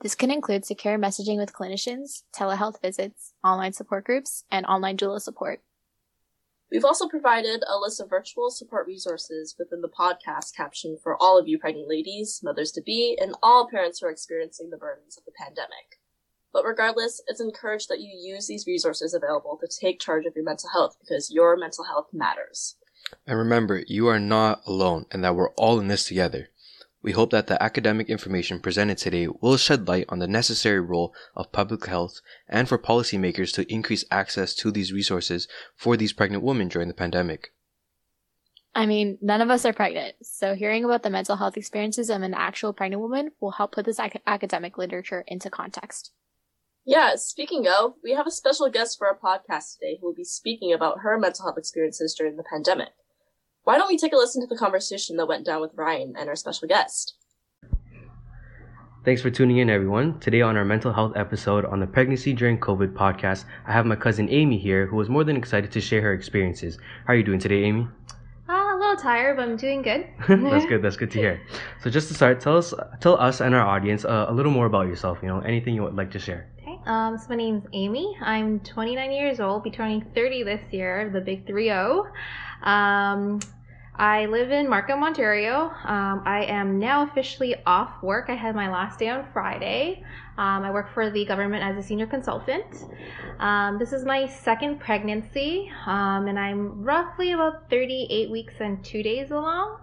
This 0.00 0.14
can 0.14 0.30
include 0.30 0.64
secure 0.64 0.98
messaging 0.98 1.38
with 1.38 1.54
clinicians, 1.54 2.22
telehealth 2.34 2.80
visits, 2.82 3.32
online 3.42 3.72
support 3.72 4.04
groups, 4.04 4.44
and 4.50 4.66
online 4.66 4.96
doula 4.96 5.20
support. 5.20 5.62
We've 6.70 6.84
also 6.84 7.08
provided 7.08 7.62
a 7.66 7.78
list 7.78 8.00
of 8.00 8.10
virtual 8.10 8.50
support 8.50 8.86
resources 8.86 9.54
within 9.58 9.80
the 9.80 9.88
podcast 9.88 10.54
caption 10.54 10.98
for 11.00 11.16
all 11.20 11.38
of 11.38 11.46
you 11.46 11.58
pregnant 11.58 11.88
ladies, 11.88 12.40
mothers 12.42 12.72
to 12.72 12.82
be, 12.82 13.16
and 13.20 13.36
all 13.42 13.68
parents 13.70 14.00
who 14.00 14.06
are 14.06 14.10
experiencing 14.10 14.70
the 14.70 14.76
burdens 14.76 15.16
of 15.16 15.24
the 15.24 15.32
pandemic. 15.38 16.00
But 16.52 16.64
regardless, 16.64 17.22
it's 17.28 17.40
encouraged 17.40 17.88
that 17.88 18.00
you 18.00 18.10
use 18.18 18.48
these 18.48 18.66
resources 18.66 19.14
available 19.14 19.58
to 19.60 19.80
take 19.80 20.00
charge 20.00 20.26
of 20.26 20.34
your 20.34 20.44
mental 20.44 20.70
health 20.70 20.96
because 21.00 21.30
your 21.30 21.56
mental 21.56 21.84
health 21.84 22.08
matters. 22.12 22.76
And 23.26 23.38
remember, 23.38 23.84
you 23.86 24.08
are 24.08 24.18
not 24.18 24.62
alone 24.66 25.06
and 25.12 25.22
that 25.22 25.36
we're 25.36 25.50
all 25.50 25.78
in 25.78 25.88
this 25.88 26.04
together. 26.04 26.48
We 27.06 27.12
hope 27.12 27.30
that 27.30 27.46
the 27.46 27.62
academic 27.62 28.10
information 28.10 28.58
presented 28.58 28.98
today 28.98 29.28
will 29.28 29.56
shed 29.58 29.86
light 29.86 30.06
on 30.08 30.18
the 30.18 30.26
necessary 30.26 30.80
role 30.80 31.14
of 31.36 31.52
public 31.52 31.86
health 31.86 32.20
and 32.48 32.68
for 32.68 32.78
policymakers 32.78 33.54
to 33.54 33.72
increase 33.72 34.04
access 34.10 34.56
to 34.56 34.72
these 34.72 34.92
resources 34.92 35.46
for 35.76 35.96
these 35.96 36.12
pregnant 36.12 36.42
women 36.42 36.66
during 36.66 36.88
the 36.88 36.94
pandemic. 36.94 37.52
I 38.74 38.86
mean, 38.86 39.18
none 39.22 39.40
of 39.40 39.50
us 39.50 39.64
are 39.64 39.72
pregnant, 39.72 40.16
so 40.20 40.56
hearing 40.56 40.84
about 40.84 41.04
the 41.04 41.10
mental 41.10 41.36
health 41.36 41.56
experiences 41.56 42.10
of 42.10 42.22
an 42.22 42.34
actual 42.34 42.72
pregnant 42.72 43.00
woman 43.00 43.30
will 43.38 43.52
help 43.52 43.70
put 43.70 43.84
this 43.84 44.00
ac- 44.00 44.20
academic 44.26 44.76
literature 44.76 45.22
into 45.28 45.48
context. 45.48 46.10
Yeah, 46.84 47.14
speaking 47.14 47.68
of, 47.68 47.94
we 48.02 48.14
have 48.14 48.26
a 48.26 48.32
special 48.32 48.68
guest 48.68 48.98
for 48.98 49.06
our 49.06 49.16
podcast 49.16 49.74
today 49.74 49.98
who 50.00 50.08
will 50.08 50.14
be 50.14 50.24
speaking 50.24 50.72
about 50.72 51.02
her 51.02 51.16
mental 51.20 51.44
health 51.44 51.56
experiences 51.56 52.16
during 52.18 52.36
the 52.36 52.42
pandemic. 52.42 52.88
Why 53.66 53.78
don't 53.78 53.88
we 53.88 53.98
take 53.98 54.12
a 54.12 54.16
listen 54.16 54.40
to 54.42 54.46
the 54.46 54.56
conversation 54.56 55.16
that 55.16 55.26
went 55.26 55.44
down 55.44 55.60
with 55.60 55.72
Ryan 55.74 56.14
and 56.16 56.28
our 56.28 56.36
special 56.36 56.68
guest? 56.68 57.16
Thanks 59.04 59.20
for 59.20 59.28
tuning 59.28 59.56
in, 59.56 59.68
everyone. 59.68 60.20
Today, 60.20 60.40
on 60.40 60.56
our 60.56 60.64
mental 60.64 60.92
health 60.92 61.14
episode 61.16 61.64
on 61.64 61.80
the 61.80 61.86
Pregnancy 61.88 62.32
During 62.32 62.60
COVID 62.60 62.92
podcast, 62.92 63.44
I 63.66 63.72
have 63.72 63.84
my 63.84 63.96
cousin 63.96 64.28
Amy 64.30 64.56
here 64.56 64.86
who 64.86 65.00
is 65.00 65.08
more 65.08 65.24
than 65.24 65.36
excited 65.36 65.72
to 65.72 65.80
share 65.80 66.00
her 66.02 66.12
experiences. 66.12 66.78
How 67.08 67.14
are 67.14 67.16
you 67.16 67.24
doing 67.24 67.40
today, 67.40 67.64
Amy? 67.64 67.88
Uh, 68.48 68.52
a 68.52 68.76
little 68.78 68.94
tired, 68.94 69.36
but 69.36 69.48
I'm 69.48 69.56
doing 69.56 69.82
good. 69.82 70.06
that's 70.28 70.66
good. 70.66 70.80
That's 70.80 70.96
good 70.96 71.10
to 71.10 71.18
hear. 71.18 71.42
So, 71.82 71.90
just 71.90 72.06
to 72.06 72.14
start, 72.14 72.40
tell 72.40 72.58
us, 72.58 72.72
tell 73.00 73.18
us 73.20 73.40
and 73.40 73.52
our 73.52 73.66
audience 73.66 74.04
uh, 74.04 74.26
a 74.28 74.32
little 74.32 74.52
more 74.52 74.66
about 74.66 74.86
yourself. 74.86 75.18
You 75.22 75.28
know, 75.28 75.40
anything 75.40 75.74
you 75.74 75.82
would 75.82 75.96
like 75.96 76.12
to 76.12 76.20
share. 76.20 76.48
Okay. 76.62 76.78
Um, 76.86 77.18
so 77.18 77.26
my 77.30 77.34
name's 77.34 77.64
Amy. 77.72 78.16
I'm 78.22 78.60
29 78.60 79.10
years 79.10 79.40
old, 79.40 79.64
be 79.64 79.72
turning 79.72 80.06
30 80.14 80.44
this 80.44 80.60
year, 80.72 81.10
the 81.12 81.20
big 81.20 81.48
3 81.48 81.64
0. 81.64 82.06
Um, 82.62 83.40
I 83.98 84.26
live 84.26 84.50
in 84.50 84.68
Markham, 84.68 85.02
Ontario. 85.02 85.72
Um, 85.84 86.22
I 86.26 86.44
am 86.48 86.78
now 86.78 87.04
officially 87.04 87.54
off 87.64 88.02
work. 88.02 88.26
I 88.28 88.34
had 88.34 88.54
my 88.54 88.70
last 88.70 88.98
day 88.98 89.08
on 89.08 89.26
Friday. 89.32 90.04
Um, 90.36 90.64
I 90.64 90.70
work 90.70 90.92
for 90.92 91.08
the 91.08 91.24
government 91.24 91.64
as 91.64 91.82
a 91.82 91.82
senior 91.82 92.06
consultant. 92.06 92.84
Um, 93.38 93.78
this 93.78 93.94
is 93.94 94.04
my 94.04 94.26
second 94.26 94.80
pregnancy, 94.80 95.72
um, 95.86 96.26
and 96.26 96.38
I'm 96.38 96.82
roughly 96.82 97.32
about 97.32 97.70
38 97.70 98.30
weeks 98.30 98.54
and 98.60 98.84
two 98.84 99.02
days 99.02 99.30
along. 99.30 99.78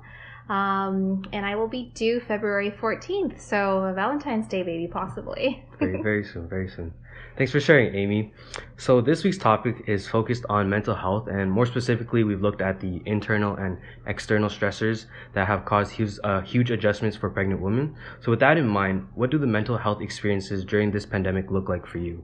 Um, 0.49 1.23
and 1.31 1.45
I 1.45 1.55
will 1.55 1.69
be 1.69 1.91
due 1.93 2.19
February 2.19 2.69
14th, 2.69 3.39
so 3.39 3.83
a 3.83 3.93
Valentine's 3.93 4.47
Day 4.47 4.61
baby, 4.63 4.87
possibly. 4.87 5.63
very, 5.79 6.01
very 6.01 6.23
soon, 6.23 6.49
very 6.49 6.69
soon. 6.69 6.93
Thanks 7.37 7.51
for 7.51 7.59
sharing, 7.59 7.95
Amy. 7.95 8.33
So, 8.77 9.01
this 9.01 9.23
week's 9.23 9.37
topic 9.37 9.85
is 9.87 10.07
focused 10.07 10.45
on 10.49 10.69
mental 10.69 10.93
health, 10.93 11.27
and 11.27 11.51
more 11.51 11.65
specifically, 11.65 12.23
we've 12.23 12.41
looked 12.41 12.61
at 12.61 12.79
the 12.79 13.01
internal 13.05 13.55
and 13.55 13.79
external 14.05 14.49
stressors 14.49 15.05
that 15.33 15.47
have 15.47 15.65
caused 15.65 15.93
huge, 15.93 16.19
uh, 16.23 16.41
huge 16.41 16.69
adjustments 16.69 17.17
for 17.17 17.29
pregnant 17.29 17.61
women. 17.61 17.95
So, 18.21 18.29
with 18.31 18.39
that 18.41 18.57
in 18.57 18.67
mind, 18.67 19.07
what 19.15 19.31
do 19.31 19.39
the 19.39 19.47
mental 19.47 19.77
health 19.77 20.01
experiences 20.01 20.63
during 20.65 20.91
this 20.91 21.05
pandemic 21.05 21.49
look 21.49 21.69
like 21.69 21.87
for 21.87 21.97
you? 21.97 22.23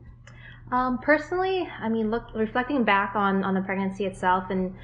Um, 0.72 1.00
personally, 1.00 1.68
I 1.82 1.90
mean, 1.90 2.12
look, 2.12 2.28
reflecting 2.36 2.84
back 2.84 3.16
on, 3.16 3.44
on 3.44 3.56
the 3.56 3.62
pregnancy 3.62 4.06
itself 4.06 4.52
and 4.52 4.76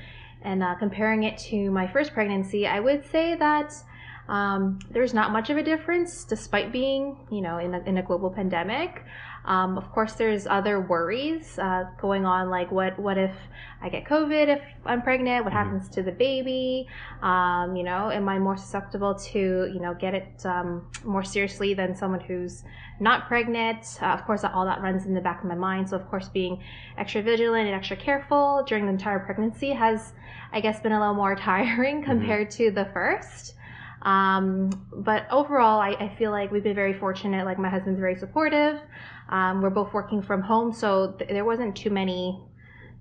and 0.45 0.63
uh, 0.63 0.75
comparing 0.75 1.23
it 1.23 1.37
to 1.49 1.71
my 1.71 1.87
first 1.87 2.13
pregnancy, 2.13 2.65
I 2.67 2.79
would 2.79 3.03
say 3.03 3.35
that 3.35 3.73
um, 4.27 4.79
there's 4.91 5.13
not 5.13 5.32
much 5.32 5.50
of 5.50 5.58
a 5.58 5.63
difference 5.63 6.24
despite 6.24 6.72
being, 6.72 7.17
you 7.32 7.41
know, 7.41 7.60
in 7.60 7.74
a, 7.75 7.79
in 7.82 7.98
a 7.98 8.03
global 8.03 8.29
pandemic. 8.29 9.03
Um, 9.46 9.77
of 9.77 9.91
course, 9.91 10.13
there's 10.13 10.48
other 10.48 10.79
worries 10.82 11.60
uh, 11.60 11.84
going 12.01 12.25
on, 12.25 12.50
like 12.50 12.72
what 12.72 12.98
what 12.98 13.15
if 13.20 13.36
I 13.79 13.89
get 13.89 14.05
COVID 14.05 14.48
if 14.48 14.62
I'm 14.88 15.03
pregnant? 15.03 15.46
What 15.46 15.53
Mhm. 15.53 15.58
happens 15.58 15.89
to 15.89 16.01
the 16.01 16.12
baby? 16.12 16.88
Um, 17.22 17.75
you 17.75 17.84
know, 17.84 18.10
am 18.10 18.27
I 18.27 18.39
more 18.39 18.58
susceptible 18.58 19.13
to 19.13 19.39
you 19.72 19.79
know 19.79 19.94
get 19.94 20.15
it 20.15 20.44
um, 20.46 20.89
more 21.03 21.24
seriously 21.24 21.75
than 21.75 21.96
someone 21.96 22.22
who's 22.22 22.63
not 23.00 23.27
pregnant? 23.27 24.00
Uh, 24.01 24.08
of 24.08 24.25
course, 24.25 24.44
all 24.44 24.65
that 24.65 24.82
runs 24.82 25.05
in 25.05 25.13
the 25.13 25.22
back 25.22 25.44
of 25.44 25.48
my 25.48 25.53
mind. 25.55 25.89
So, 25.89 25.96
of 25.98 26.10
course, 26.10 26.27
being 26.29 26.63
extra 26.98 27.22
vigilant 27.22 27.67
and 27.67 27.75
extra 27.75 27.98
careful 27.98 28.63
during 28.67 28.86
the 28.88 28.91
entire 28.94 29.20
pregnancy 29.20 29.70
has, 29.74 30.13
I 30.51 30.60
guess, 30.60 30.79
been 30.79 30.91
a 30.94 31.00
little 31.00 31.13
more 31.13 31.36
tiring 31.50 32.01
compared 32.03 32.50
to 32.51 32.72
the 32.72 32.86
first. 32.86 33.53
Um, 34.05 34.69
but 34.93 35.25
overall, 35.31 35.79
I, 35.81 35.89
I 36.00 36.15
feel 36.15 36.29
like 36.29 36.51
we've 36.51 36.63
been 36.63 36.75
very 36.75 36.93
fortunate. 36.93 37.43
Like 37.45 37.57
my 37.57 37.69
husband's 37.69 38.00
very 38.00 38.15
supportive. 38.15 38.79
Um, 39.29 39.62
we're 39.62 39.71
both 39.71 39.93
working 39.93 40.21
from 40.21 40.41
home, 40.43 40.71
so 40.71 41.13
th- 41.13 41.31
there 41.31 41.43
wasn't 41.43 41.75
too 41.75 41.89
many, 41.89 42.39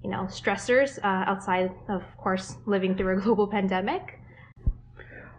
you 0.02 0.10
know, 0.10 0.22
stressors 0.22 0.98
uh, 1.04 1.30
outside 1.30 1.70
of 1.90 2.02
course 2.16 2.56
living 2.64 2.96
through 2.96 3.18
a 3.18 3.20
global 3.22 3.46
pandemic. 3.46 4.18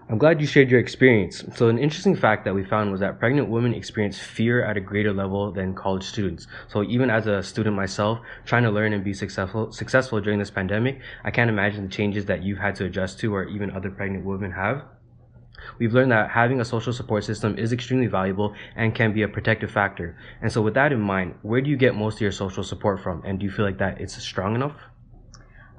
I'm 0.08 0.20
glad 0.20 0.40
you 0.40 0.46
shared 0.46 0.70
your 0.70 0.80
experience. 0.80 1.44
So, 1.56 1.68
an 1.68 1.80
interesting 1.80 2.16
fact 2.16 2.46
that 2.46 2.54
we 2.54 2.64
found 2.64 2.92
was 2.92 3.00
that 3.00 3.18
pregnant 3.18 3.50
women 3.50 3.74
experience 3.74 4.20
fear 4.20 4.64
at 4.64 4.78
a 4.78 4.80
greater 4.80 5.12
level 5.12 5.52
than 5.52 5.74
college 5.74 6.04
students. 6.04 6.46
So, 6.68 6.84
even 6.84 7.10
as 7.10 7.26
a 7.26 7.42
student 7.42 7.76
myself, 7.76 8.20
trying 8.46 8.62
to 8.64 8.70
learn 8.70 8.94
and 8.94 9.04
be 9.04 9.16
successful 9.16 9.72
successful 9.72 10.22
during 10.22 10.38
this 10.38 10.52
pandemic, 10.52 11.00
I 11.24 11.32
can't 11.32 11.50
imagine 11.50 11.86
the 11.86 11.92
changes 11.92 12.26
that 12.26 12.44
you've 12.44 12.60
had 12.60 12.76
to 12.76 12.86
adjust 12.86 13.18
to, 13.22 13.34
or 13.34 13.46
even 13.46 13.72
other 13.72 13.90
pregnant 13.90 14.26
women 14.26 14.52
have. 14.52 14.84
We've 15.80 15.94
learned 15.94 16.12
that 16.12 16.32
having 16.32 16.60
a 16.62 16.66
social 16.66 16.94
support 16.94 17.24
system 17.24 17.58
is 17.58 17.72
extremely 17.74 18.08
valuable 18.08 18.54
and 18.76 18.94
can 18.94 19.14
be 19.14 19.24
a 19.24 19.28
protective 19.28 19.72
factor. 19.72 20.18
And 20.42 20.52
so, 20.52 20.62
with 20.62 20.74
that 20.76 20.92
in 20.92 21.02
mind, 21.02 21.36
where 21.42 21.62
do 21.62 21.70
you 21.70 21.78
get 21.78 21.96
most 21.96 22.16
of 22.16 22.22
your 22.22 22.32
social 22.32 22.64
support 22.64 23.02
from? 23.02 23.24
And 23.26 23.40
do 23.40 23.46
you 23.46 23.52
feel 23.52 23.66
like 23.66 23.78
that 23.80 24.02
it's 24.02 24.22
strong 24.22 24.56
enough? 24.56 24.76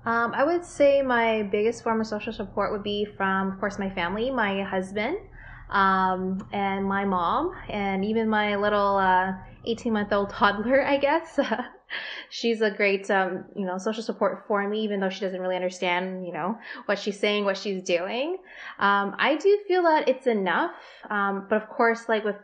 Um, 0.05 0.33
I 0.35 0.45
would 0.45 0.65
say 0.65 1.03
my 1.03 1.43
biggest 1.43 1.83
form 1.83 2.01
of 2.01 2.07
social 2.07 2.33
support 2.33 2.73
would 2.73 2.85
be 2.85 3.05
from, 3.05 3.53
of 3.53 3.59
course, 3.59 3.79
my 3.79 3.91
family, 3.91 4.31
my 4.31 4.63
husband, 4.63 5.17
um, 5.69 6.47
and 6.53 6.85
my 6.85 7.05
mom, 7.05 7.53
and 7.69 8.05
even 8.05 8.29
my 8.29 8.55
little 8.55 9.01
18 9.65 9.93
month 9.93 10.13
old 10.13 10.31
toddler, 10.39 10.87
I 10.87 10.99
guess. 10.99 11.39
she's 12.31 12.61
a 12.61 12.71
great, 12.71 13.11
um, 13.11 13.45
you 13.55 13.65
know, 13.65 13.79
social 13.79 14.03
support 14.03 14.45
for 14.47 14.67
me, 14.69 14.83
even 14.83 15.01
though 15.01 15.11
she 15.11 15.21
doesn't 15.21 15.41
really 15.41 15.57
understand, 15.57 16.27
you 16.27 16.33
know, 16.33 16.59
what 16.87 16.99
she's 16.99 17.19
saying, 17.19 17.45
what 17.45 17.57
she's 17.57 17.83
doing. 17.83 18.39
Um, 18.79 19.15
I 19.19 19.37
do 19.37 19.59
feel 19.67 19.83
that 19.85 20.09
it's 20.09 20.27
enough. 20.27 20.75
Um, 21.11 21.47
but 21.49 21.63
of 21.63 21.69
course, 21.69 22.09
like 22.09 22.25
with 22.25 22.37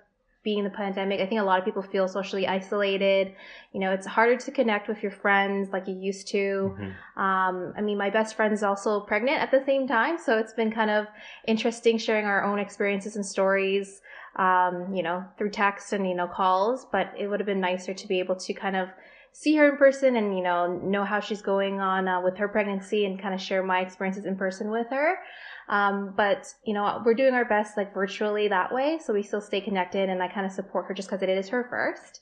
being 0.44 0.64
the 0.64 0.70
pandemic, 0.70 1.20
I 1.20 1.26
think 1.26 1.40
a 1.40 1.44
lot 1.44 1.60
of 1.60 1.64
people 1.64 1.82
feel 1.82 2.08
socially 2.08 2.48
isolated. 2.48 3.34
You 3.72 3.80
know, 3.80 3.92
it's 3.92 4.06
harder 4.06 4.36
to 4.36 4.50
connect 4.50 4.88
with 4.88 5.02
your 5.02 5.12
friends 5.12 5.70
like 5.72 5.86
you 5.86 5.94
used 5.94 6.28
to. 6.28 6.74
Um, 7.16 7.72
I 7.76 7.80
mean, 7.80 7.96
my 7.96 8.10
best 8.10 8.34
friend 8.34 8.52
is 8.52 8.64
also 8.64 9.00
pregnant 9.00 9.40
at 9.40 9.52
the 9.52 9.62
same 9.64 9.86
time, 9.86 10.18
so 10.18 10.38
it's 10.38 10.52
been 10.52 10.72
kind 10.72 10.90
of 10.90 11.06
interesting 11.46 11.96
sharing 11.96 12.26
our 12.26 12.42
own 12.42 12.58
experiences 12.58 13.14
and 13.14 13.24
stories, 13.24 14.02
um, 14.34 14.92
you 14.92 15.04
know, 15.04 15.24
through 15.38 15.50
text 15.50 15.92
and 15.92 16.08
you 16.08 16.14
know 16.14 16.26
calls. 16.26 16.86
But 16.90 17.12
it 17.16 17.28
would 17.28 17.38
have 17.38 17.46
been 17.46 17.60
nicer 17.60 17.94
to 17.94 18.08
be 18.08 18.18
able 18.18 18.34
to 18.36 18.52
kind 18.52 18.74
of 18.74 18.88
see 19.32 19.56
her 19.56 19.70
in 19.70 19.76
person 19.76 20.16
and 20.16 20.36
you 20.36 20.42
know 20.42 20.66
know 20.84 21.04
how 21.04 21.20
she's 21.20 21.42
going 21.42 21.80
on 21.80 22.06
uh, 22.06 22.20
with 22.20 22.36
her 22.36 22.48
pregnancy 22.48 23.06
and 23.06 23.20
kind 23.20 23.34
of 23.34 23.40
share 23.40 23.62
my 23.62 23.80
experiences 23.80 24.26
in 24.26 24.36
person 24.36 24.70
with 24.70 24.88
her. 24.90 25.16
Um, 25.68 26.14
but 26.16 26.46
you 26.64 26.74
know, 26.74 27.02
we're 27.04 27.14
doing 27.14 27.34
our 27.34 27.44
best 27.44 27.76
like 27.76 27.94
virtually 27.94 28.48
that 28.48 28.72
way, 28.72 28.98
so 29.02 29.12
we 29.12 29.22
still 29.22 29.40
stay 29.40 29.60
connected, 29.60 30.08
and 30.08 30.22
I 30.22 30.28
kind 30.28 30.46
of 30.46 30.52
support 30.52 30.86
her 30.86 30.94
just 30.94 31.08
because 31.08 31.22
it 31.22 31.28
is 31.28 31.48
her 31.48 31.66
first. 31.70 32.20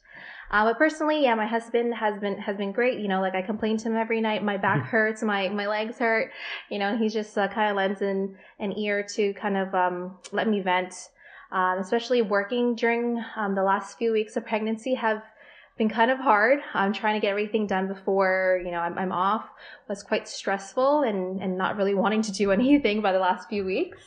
Uh, 0.53 0.65
but 0.65 0.79
personally, 0.79 1.23
yeah, 1.23 1.35
my 1.35 1.47
husband 1.47 1.95
has 1.95 2.19
been 2.21 2.39
has 2.39 2.57
been 2.57 2.73
great. 2.73 2.99
You 2.99 3.09
know, 3.09 3.21
like 3.21 3.35
I 3.35 3.43
complain 3.43 3.77
to 3.79 3.89
him 3.89 3.97
every 3.97 4.21
night. 4.21 4.43
My 4.43 4.57
back 4.57 4.85
hurts, 4.91 5.23
my 5.23 5.49
my 5.49 5.67
legs 5.67 5.99
hurt. 5.99 6.31
You 6.71 6.79
know, 6.79 6.89
and 6.89 6.99
he's 7.01 7.13
just 7.13 7.37
uh, 7.39 7.49
kind 7.49 7.71
of 7.71 7.77
lends 7.77 8.03
an 8.03 8.37
an 8.59 8.77
ear 8.79 9.05
to 9.15 9.33
kind 9.35 9.57
of 9.57 9.75
um, 9.75 10.19
let 10.33 10.49
me 10.49 10.61
vent. 10.61 10.95
Um, 11.53 11.79
especially 11.81 12.23
working 12.23 12.77
during 12.77 13.21
um, 13.35 13.57
the 13.57 13.65
last 13.65 13.99
few 13.99 14.13
weeks 14.13 14.37
of 14.37 14.47
pregnancy 14.47 14.95
have 14.95 15.21
been 15.81 15.89
kind 15.89 16.11
of 16.11 16.19
hard. 16.19 16.59
I'm 16.75 16.93
trying 16.93 17.15
to 17.15 17.21
get 17.25 17.31
everything 17.31 17.67
done 17.67 17.89
before 17.89 18.61
you 18.63 18.71
know 18.71 18.81
I'm, 18.81 18.99
I'm 18.99 19.13
off. 19.13 19.49
Was 19.89 20.03
quite 20.03 20.29
stressful 20.29 21.05
and 21.05 21.41
and 21.43 21.57
not 21.57 21.79
really 21.79 21.95
wanting 21.95 22.21
to 22.23 22.33
do 22.33 22.53
anything 22.59 23.01
by 23.01 23.13
the 23.13 23.19
last 23.19 23.49
few 23.49 23.65
weeks. 23.65 24.03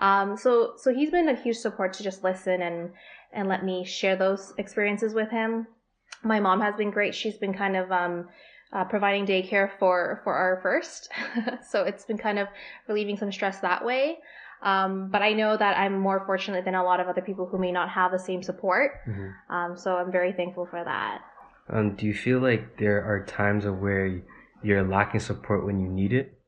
Um, 0.00 0.36
so 0.36 0.74
so 0.76 0.92
he's 0.92 1.12
been 1.12 1.28
a 1.28 1.36
huge 1.36 1.58
support 1.58 1.92
to 1.94 2.02
just 2.02 2.24
listen 2.24 2.62
and 2.62 2.90
and 3.32 3.48
let 3.48 3.64
me 3.64 3.84
share 3.84 4.16
those 4.16 4.54
experiences 4.58 5.14
with 5.14 5.30
him. 5.30 5.68
My 6.24 6.40
mom 6.40 6.60
has 6.60 6.74
been 6.74 6.90
great. 6.90 7.14
She's 7.14 7.36
been 7.36 7.54
kind 7.54 7.76
of 7.76 7.92
um, 7.92 8.28
uh, 8.72 8.84
providing 8.84 9.24
daycare 9.24 9.70
for 9.78 10.20
for 10.24 10.34
our 10.34 10.58
first, 10.64 11.10
so 11.70 11.84
it's 11.84 12.04
been 12.04 12.18
kind 12.18 12.40
of 12.40 12.48
relieving 12.88 13.16
some 13.16 13.30
stress 13.30 13.60
that 13.60 13.84
way. 13.84 14.18
Um, 14.62 15.10
but 15.10 15.22
I 15.22 15.32
know 15.32 15.56
that 15.56 15.76
I'm 15.76 15.98
more 15.98 16.24
fortunate 16.24 16.64
than 16.64 16.74
a 16.74 16.82
lot 16.82 17.00
of 17.00 17.08
other 17.08 17.20
people 17.20 17.46
who 17.46 17.58
may 17.58 17.72
not 17.72 17.90
have 17.90 18.12
the 18.12 18.18
same 18.18 18.42
support. 18.42 18.92
Um, 19.50 19.76
so 19.76 19.96
I'm 19.96 20.10
very 20.10 20.32
thankful 20.32 20.66
for 20.66 20.82
that. 20.82 21.20
Um, 21.68 21.96
do 21.96 22.06
you 22.06 22.14
feel 22.14 22.40
like 22.40 22.78
there 22.78 23.02
are 23.02 23.24
times 23.24 23.64
of 23.64 23.78
where 23.78 24.22
you're 24.62 24.82
lacking 24.82 25.20
support 25.20 25.64
when 25.64 25.80
you 25.80 25.88
need 25.88 26.12
it? 26.12 26.38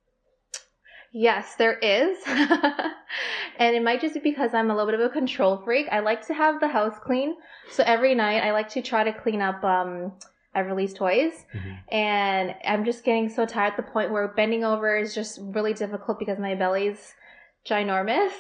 Yes, 1.13 1.55
there 1.57 1.79
is. 1.79 2.19
and 2.27 3.75
it 3.75 3.83
might 3.83 4.03
just 4.03 4.15
be 4.15 4.21
because 4.21 4.53
I'm 4.53 4.71
a 4.71 4.77
little 4.77 4.91
bit 4.91 5.01
of 5.01 5.07
a 5.07 5.13
control 5.13 5.63
freak. 5.65 5.87
I 5.91 6.01
like 6.01 6.27
to 6.27 6.35
have 6.35 6.61
the 6.61 6.69
house 6.69 6.97
clean. 7.03 7.37
So 7.71 7.83
every 7.87 8.15
night 8.15 8.43
I 8.43 8.53
like 8.53 8.69
to 8.71 8.83
try 8.83 9.05
to 9.05 9.13
clean 9.13 9.41
up 9.41 9.65
um 9.65 10.13
Everly's 10.55 10.95
toys. 10.95 11.45
Mhm. 11.55 11.79
And 11.93 12.55
I'm 12.67 12.85
just 12.85 13.05
getting 13.05 13.29
so 13.29 13.47
tired 13.47 13.73
at 13.73 13.77
the 13.77 13.83
point 13.83 14.11
where 14.11 14.29
bending 14.29 14.65
over 14.65 14.97
is 14.97 15.15
just 15.15 15.39
really 15.43 15.75
difficult 15.75 16.19
because 16.19 16.39
my 16.39 16.55
belly's 16.55 17.15
ginormous. 17.67 18.33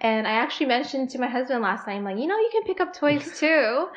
And 0.00 0.26
I 0.28 0.32
actually 0.32 0.66
mentioned 0.66 1.10
to 1.10 1.18
my 1.18 1.26
husband 1.26 1.62
last 1.62 1.86
night, 1.86 1.96
I'm 1.96 2.04
like, 2.04 2.18
you 2.18 2.26
know, 2.26 2.36
you 2.36 2.50
can 2.52 2.64
pick 2.64 2.80
up 2.80 2.94
toys 2.94 3.38
too. 3.40 3.88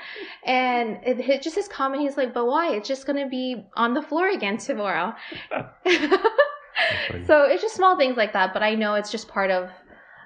and 0.45 0.99
it, 1.03 1.41
just 1.41 1.55
his 1.55 1.67
comment, 1.67 2.01
he's 2.01 2.17
like, 2.17 2.33
but 2.33 2.45
why? 2.45 2.73
It's 2.73 2.87
just 2.87 3.05
going 3.05 3.21
to 3.21 3.29
be 3.29 3.65
on 3.75 3.93
the 3.93 4.01
floor 4.01 4.29
again 4.29 4.57
tomorrow. 4.57 5.13
so 7.27 7.43
it's 7.43 7.61
just 7.61 7.75
small 7.75 7.97
things 7.97 8.17
like 8.17 8.33
that. 8.33 8.53
But 8.53 8.63
I 8.63 8.75
know 8.75 8.95
it's 8.95 9.11
just 9.11 9.27
part 9.27 9.51
of 9.51 9.69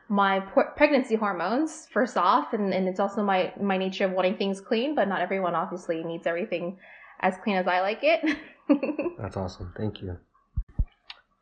my 0.10 0.42
pregnancy 0.76 1.16
hormones, 1.16 1.88
first 1.92 2.18
off. 2.18 2.54
And, 2.54 2.74
and 2.74 2.88
it's 2.88 3.00
also 3.00 3.24
my, 3.24 3.54
my 3.60 3.78
nature 3.78 4.06
of 4.06 4.12
wanting 4.12 4.38
things 4.38 4.62
clean. 4.62 4.96
But 4.96 5.08
not 5.08 5.22
everyone 5.22 5.56
obviously 5.56 6.04
needs 6.04 6.28
everything 6.28 6.78
as 7.22 7.36
clean 7.44 7.56
as 7.56 7.68
I 7.68 7.82
like 7.82 8.00
it. 8.04 8.38
That's 9.18 9.38
awesome. 9.38 9.74
Thank 9.76 10.02
you. 10.02 10.18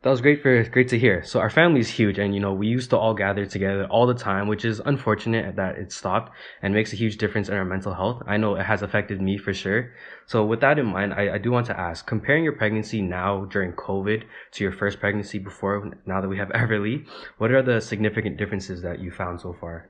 That 0.02 0.10
was 0.10 0.20
great 0.20 0.42
for 0.42 0.64
great 0.64 0.88
to 0.88 0.98
hear. 0.98 1.22
So 1.22 1.38
our 1.38 1.48
family 1.48 1.78
is 1.78 1.88
huge, 1.88 2.18
and 2.18 2.34
you 2.34 2.40
know 2.40 2.52
we 2.52 2.66
used 2.66 2.90
to 2.90 2.98
all 2.98 3.14
gather 3.14 3.46
together 3.46 3.86
all 3.86 4.08
the 4.08 4.14
time, 4.14 4.48
which 4.48 4.64
is 4.64 4.80
unfortunate 4.84 5.54
that 5.54 5.78
it 5.78 5.92
stopped 5.92 6.32
and 6.60 6.74
makes 6.74 6.92
a 6.92 6.96
huge 6.96 7.18
difference 7.18 7.48
in 7.48 7.54
our 7.54 7.64
mental 7.64 7.94
health. 7.94 8.20
I 8.26 8.36
know 8.36 8.56
it 8.56 8.66
has 8.66 8.82
affected 8.82 9.22
me 9.22 9.38
for 9.38 9.54
sure. 9.54 9.92
So 10.26 10.44
with 10.44 10.60
that 10.60 10.80
in 10.80 10.86
mind, 10.86 11.14
I, 11.14 11.34
I 11.34 11.38
do 11.38 11.52
want 11.52 11.66
to 11.66 11.78
ask: 11.78 12.04
comparing 12.04 12.42
your 12.42 12.54
pregnancy 12.54 13.00
now 13.00 13.44
during 13.44 13.74
COVID 13.74 14.24
to 14.52 14.64
your 14.64 14.72
first 14.72 14.98
pregnancy 14.98 15.38
before, 15.38 15.92
now 16.04 16.20
that 16.20 16.28
we 16.28 16.38
have 16.38 16.48
Everly, 16.62 17.06
what 17.38 17.52
are 17.52 17.62
the 17.62 17.80
significant 17.80 18.38
differences 18.38 18.82
that 18.82 18.98
you 18.98 19.12
found 19.12 19.40
so 19.40 19.52
far? 19.52 19.88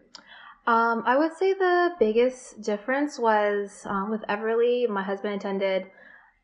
Um, 0.66 1.02
I 1.06 1.16
would 1.16 1.32
say 1.32 1.54
the 1.54 1.94
biggest 1.98 2.60
difference 2.60 3.18
was 3.18 3.82
um, 3.86 4.10
with 4.10 4.20
Everly. 4.28 4.86
My 4.88 5.02
husband 5.02 5.36
attended, 5.36 5.86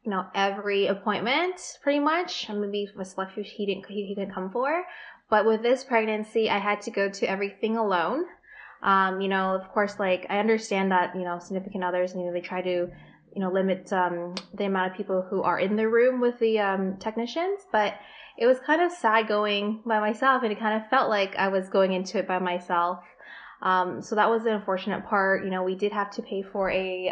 you 0.08 0.14
know, 0.14 0.24
every 0.34 0.86
appointment 0.86 1.60
pretty 1.82 1.98
much. 1.98 2.48
Maybe 2.48 2.88
a 2.98 3.04
select 3.04 3.34
few 3.34 3.42
he 3.42 3.66
didn't 3.66 3.84
he, 3.90 4.06
he 4.06 4.14
didn't 4.14 4.32
come 4.32 4.50
for. 4.50 4.84
But 5.28 5.44
with 5.44 5.60
this 5.60 5.84
pregnancy, 5.84 6.48
I 6.48 6.56
had 6.56 6.80
to 6.82 6.90
go 6.90 7.10
to 7.10 7.28
everything 7.28 7.76
alone. 7.76 8.24
Um, 8.82 9.20
you 9.20 9.28
know, 9.28 9.54
of 9.54 9.68
course, 9.68 9.98
like 9.98 10.24
I 10.30 10.38
understand 10.38 10.92
that 10.92 11.14
you 11.14 11.24
know 11.24 11.38
significant 11.38 11.84
others, 11.84 12.14
you 12.14 12.24
know, 12.24 12.32
they 12.32 12.40
try 12.40 12.62
to 12.62 12.88
you 13.34 13.40
know 13.42 13.52
limit 13.52 13.92
um, 13.92 14.34
the 14.54 14.64
amount 14.64 14.92
of 14.92 14.96
people 14.96 15.26
who 15.28 15.42
are 15.42 15.58
in 15.58 15.76
the 15.76 15.86
room 15.86 16.22
with 16.22 16.38
the 16.38 16.58
um, 16.58 16.96
technicians, 16.96 17.66
but 17.70 17.92
it 18.38 18.46
was 18.46 18.58
kind 18.60 18.80
of 18.80 18.90
sad 18.90 19.28
going 19.28 19.82
by 19.84 20.00
myself, 20.00 20.42
and 20.42 20.50
it 20.50 20.58
kind 20.58 20.82
of 20.82 20.88
felt 20.88 21.10
like 21.10 21.36
I 21.36 21.48
was 21.48 21.68
going 21.68 21.92
into 21.92 22.16
it 22.16 22.26
by 22.26 22.38
myself. 22.38 23.00
Um, 23.60 24.00
so 24.00 24.14
that 24.14 24.30
was 24.30 24.44
the 24.44 24.54
unfortunate 24.54 25.04
part. 25.04 25.44
You 25.44 25.50
know, 25.50 25.64
we 25.64 25.74
did 25.74 25.92
have 25.92 26.10
to 26.12 26.22
pay 26.22 26.40
for 26.40 26.70
a 26.70 27.10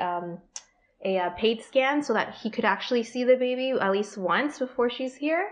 um, 1.07 1.13
a, 1.13 1.19
uh 1.19 1.31
paid 1.31 1.63
scan 1.63 2.03
so 2.03 2.13
that 2.13 2.35
he 2.35 2.51
could 2.51 2.65
actually 2.65 3.03
see 3.03 3.25
the 3.25 3.37
baby 3.37 3.71
at 3.81 3.93
least 3.93 4.19
once 4.19 4.59
before 4.59 4.91
she's 4.91 5.15
here. 5.15 5.49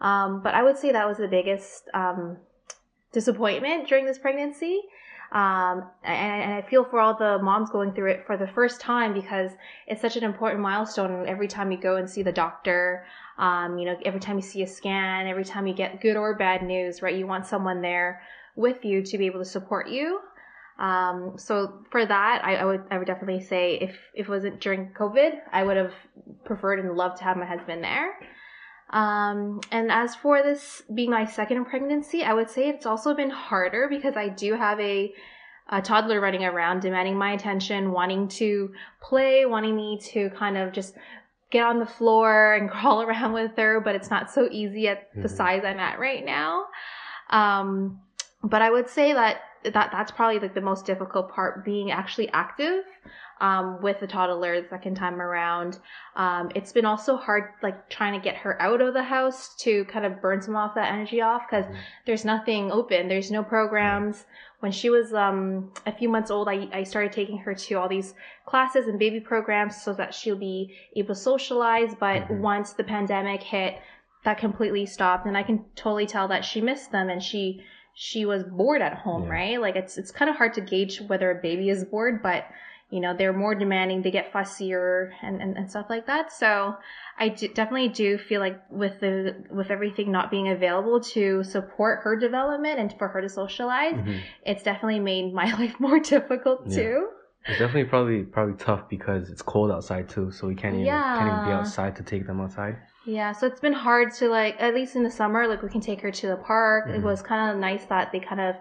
Um, 0.00 0.42
but 0.42 0.54
I 0.54 0.62
would 0.62 0.76
say 0.76 0.92
that 0.92 1.06
was 1.06 1.18
the 1.18 1.28
biggest 1.28 1.88
um, 1.94 2.36
disappointment 3.12 3.88
during 3.88 4.04
this 4.04 4.18
pregnancy. 4.18 4.80
Um, 5.32 5.84
and, 6.04 6.42
and 6.42 6.52
I 6.52 6.62
feel 6.62 6.84
for 6.84 7.00
all 7.00 7.16
the 7.16 7.38
moms 7.42 7.70
going 7.70 7.92
through 7.92 8.10
it 8.10 8.26
for 8.26 8.36
the 8.36 8.48
first 8.48 8.80
time 8.80 9.14
because 9.14 9.52
it's 9.86 10.02
such 10.02 10.16
an 10.16 10.24
important 10.24 10.60
milestone. 10.60 11.26
Every 11.26 11.48
time 11.48 11.72
you 11.72 11.78
go 11.78 11.96
and 11.96 12.10
see 12.10 12.22
the 12.22 12.32
doctor, 12.32 13.06
um, 13.38 13.78
you 13.78 13.86
know, 13.86 13.96
every 14.04 14.20
time 14.20 14.36
you 14.36 14.42
see 14.42 14.62
a 14.62 14.66
scan, 14.66 15.26
every 15.26 15.44
time 15.44 15.66
you 15.66 15.74
get 15.74 16.02
good 16.02 16.16
or 16.16 16.34
bad 16.34 16.62
news, 16.62 17.00
right? 17.00 17.16
You 17.16 17.26
want 17.26 17.46
someone 17.46 17.80
there 17.80 18.20
with 18.56 18.84
you 18.84 19.02
to 19.02 19.18
be 19.18 19.26
able 19.26 19.38
to 19.38 19.46
support 19.46 19.88
you. 19.88 20.20
Um, 20.78 21.34
so 21.36 21.84
for 21.90 22.04
that, 22.04 22.42
I, 22.44 22.56
I, 22.56 22.64
would 22.64 22.82
I 22.90 22.98
would 22.98 23.06
definitely 23.06 23.42
say 23.42 23.74
if, 23.74 23.90
if 24.14 24.26
it 24.26 24.28
wasn't 24.28 24.60
during 24.60 24.92
COVID, 24.98 25.32
I 25.52 25.62
would 25.62 25.76
have 25.76 25.92
preferred 26.44 26.80
and 26.80 26.96
loved 26.96 27.18
to 27.18 27.24
have 27.24 27.36
my 27.36 27.46
husband 27.46 27.84
there. 27.84 28.14
Um, 28.90 29.60
and 29.70 29.90
as 29.90 30.14
for 30.14 30.42
this 30.42 30.82
being 30.94 31.10
my 31.10 31.24
second 31.24 31.64
pregnancy, 31.64 32.24
I 32.24 32.34
would 32.34 32.50
say 32.50 32.68
it's 32.68 32.86
also 32.86 33.14
been 33.14 33.30
harder 33.30 33.86
because 33.88 34.16
I 34.16 34.28
do 34.28 34.54
have 34.54 34.78
a, 34.80 35.12
a 35.70 35.80
toddler 35.80 36.20
running 36.20 36.44
around 36.44 36.80
demanding 36.80 37.16
my 37.16 37.32
attention, 37.32 37.92
wanting 37.92 38.28
to 38.28 38.72
play, 39.00 39.46
wanting 39.46 39.76
me 39.76 39.98
to 40.12 40.30
kind 40.30 40.58
of 40.58 40.72
just 40.72 40.94
get 41.50 41.64
on 41.64 41.78
the 41.78 41.86
floor 41.86 42.54
and 42.54 42.70
crawl 42.72 43.02
around 43.02 43.32
with 43.32 43.56
her, 43.56 43.80
but 43.80 43.94
it's 43.94 44.10
not 44.10 44.30
so 44.30 44.48
easy 44.50 44.88
at 44.88 45.08
the 45.14 45.28
Mhm. 45.28 45.36
size 45.36 45.64
I'm 45.64 45.78
at 45.78 45.98
right 45.98 46.24
now. 46.24 46.66
Um, 47.30 48.00
but 48.42 48.60
I 48.60 48.70
would 48.70 48.88
say 48.88 49.12
that 49.12 49.40
that 49.64 49.90
that's 49.92 50.10
probably 50.10 50.38
like 50.40 50.54
the 50.54 50.60
most 50.60 50.86
difficult 50.86 51.30
part 51.30 51.64
being 51.64 51.90
actually 51.90 52.28
active 52.30 52.84
um, 53.40 53.80
with 53.82 53.98
the 54.00 54.06
toddler 54.06 54.60
the 54.60 54.68
second 54.68 54.94
time 54.94 55.20
around. 55.20 55.78
Um, 56.16 56.50
it's 56.54 56.72
been 56.72 56.84
also 56.84 57.16
hard 57.16 57.50
like 57.62 57.88
trying 57.88 58.12
to 58.18 58.22
get 58.22 58.36
her 58.36 58.60
out 58.62 58.80
of 58.80 58.94
the 58.94 59.02
house 59.02 59.54
to 59.60 59.84
kind 59.86 60.04
of 60.06 60.20
burn 60.20 60.40
some 60.42 60.56
off 60.56 60.74
that 60.74 60.92
energy 60.92 61.20
off 61.20 61.42
because 61.48 61.66
Mhm. 61.66 61.76
there's 62.06 62.24
nothing 62.24 62.70
open. 62.70 63.08
There's 63.08 63.30
no 63.30 63.42
programs. 63.42 64.26
When 64.60 64.70
she 64.70 64.90
was 64.90 65.12
um, 65.12 65.72
a 65.86 65.92
few 65.92 66.08
months 66.08 66.30
old, 66.30 66.48
I, 66.48 66.68
I 66.72 66.82
started 66.84 67.12
taking 67.12 67.38
her 67.38 67.54
to 67.54 67.74
all 67.74 67.88
these 67.88 68.14
classes 68.46 68.86
and 68.86 68.98
baby 68.98 69.18
programs 69.18 69.82
so 69.82 69.92
that 69.94 70.14
she'll 70.14 70.36
be 70.36 70.76
able 70.94 71.08
to 71.14 71.20
socialize. 71.20 71.94
But 71.94 72.28
Mhm. 72.28 72.38
once 72.38 72.72
the 72.74 72.84
pandemic 72.84 73.42
hit, 73.42 73.74
that 74.24 74.38
completely 74.38 74.86
stopped, 74.86 75.26
and 75.26 75.36
I 75.36 75.42
can 75.42 75.64
totally 75.74 76.06
tell 76.06 76.28
that 76.28 76.44
she 76.44 76.60
missed 76.60 76.92
them 76.92 77.08
and 77.10 77.20
she 77.20 77.64
she 77.94 78.24
was 78.24 78.42
bored 78.44 78.82
at 78.82 78.94
home, 78.94 79.24
Yeah. 79.24 79.28
right? 79.30 79.60
Like 79.60 79.76
it's 79.76 79.98
it's 79.98 80.10
kind 80.10 80.30
of 80.30 80.36
hard 80.36 80.54
to 80.54 80.60
gauge 80.60 81.00
whether 81.02 81.30
a 81.30 81.34
baby 81.42 81.68
is 81.68 81.84
bored, 81.84 82.22
but 82.22 82.44
you 82.90 83.00
know 83.00 83.14
they're 83.16 83.32
more 83.32 83.54
demanding, 83.54 84.02
they 84.02 84.10
get 84.10 84.32
fussier 84.32 85.10
and 85.22 85.40
and, 85.42 85.56
and 85.56 85.70
stuff 85.70 85.86
like 85.88 86.06
that. 86.06 86.32
So 86.32 86.76
I 87.18 87.28
do, 87.28 87.48
definitely 87.48 87.88
do 87.88 88.18
feel 88.18 88.40
like 88.40 88.58
with 88.70 89.00
the 89.00 89.44
with 89.50 89.70
everything 89.70 90.10
not 90.10 90.30
being 90.30 90.48
available 90.48 91.00
to 91.14 91.42
support 91.44 92.00
her 92.04 92.16
development 92.16 92.78
and 92.78 92.92
for 92.98 93.08
her 93.08 93.20
to 93.20 93.28
socialize, 93.28 93.94
Mhm. 93.94 94.20
it's 94.44 94.62
definitely 94.62 95.00
made 95.00 95.32
my 95.32 95.52
life 95.58 95.78
more 95.80 96.00
difficult 96.00 96.68
Yeah. 96.68 96.76
too. 96.76 97.08
It's 97.48 97.58
definitely 97.58 97.84
probably 97.84 98.22
probably 98.22 98.54
tough 98.54 98.88
because 98.88 99.28
it's 99.30 99.42
cold 99.42 99.70
outside 99.70 100.08
too, 100.08 100.30
so 100.30 100.46
we 100.46 100.54
can't 100.54 100.74
even 100.76 100.86
can't 101.16 101.28
even 101.28 101.42
be 101.44 101.52
outside 101.52 101.96
to 101.96 102.02
take 102.02 102.26
them 102.26 102.40
outside. 102.40 102.76
Yeah, 103.04 103.32
so 103.32 103.46
it's 103.48 103.60
been 103.60 103.72
hard 103.72 104.12
to 104.14 104.28
like 104.28 104.56
at 104.60 104.74
least 104.74 104.94
in 104.94 105.02
the 105.02 105.10
summer, 105.10 105.48
like 105.48 105.62
we 105.62 105.68
can 105.68 105.80
take 105.80 106.00
her 106.02 106.12
to 106.12 106.26
the 106.28 106.36
park. 106.36 106.88
It 106.88 107.00
Mhm. 107.00 107.02
was 107.02 107.20
kind 107.22 107.50
of 107.50 107.58
nice 107.58 107.84
that 107.86 108.12
they 108.12 108.20
kind 108.20 108.40
of 108.40 108.56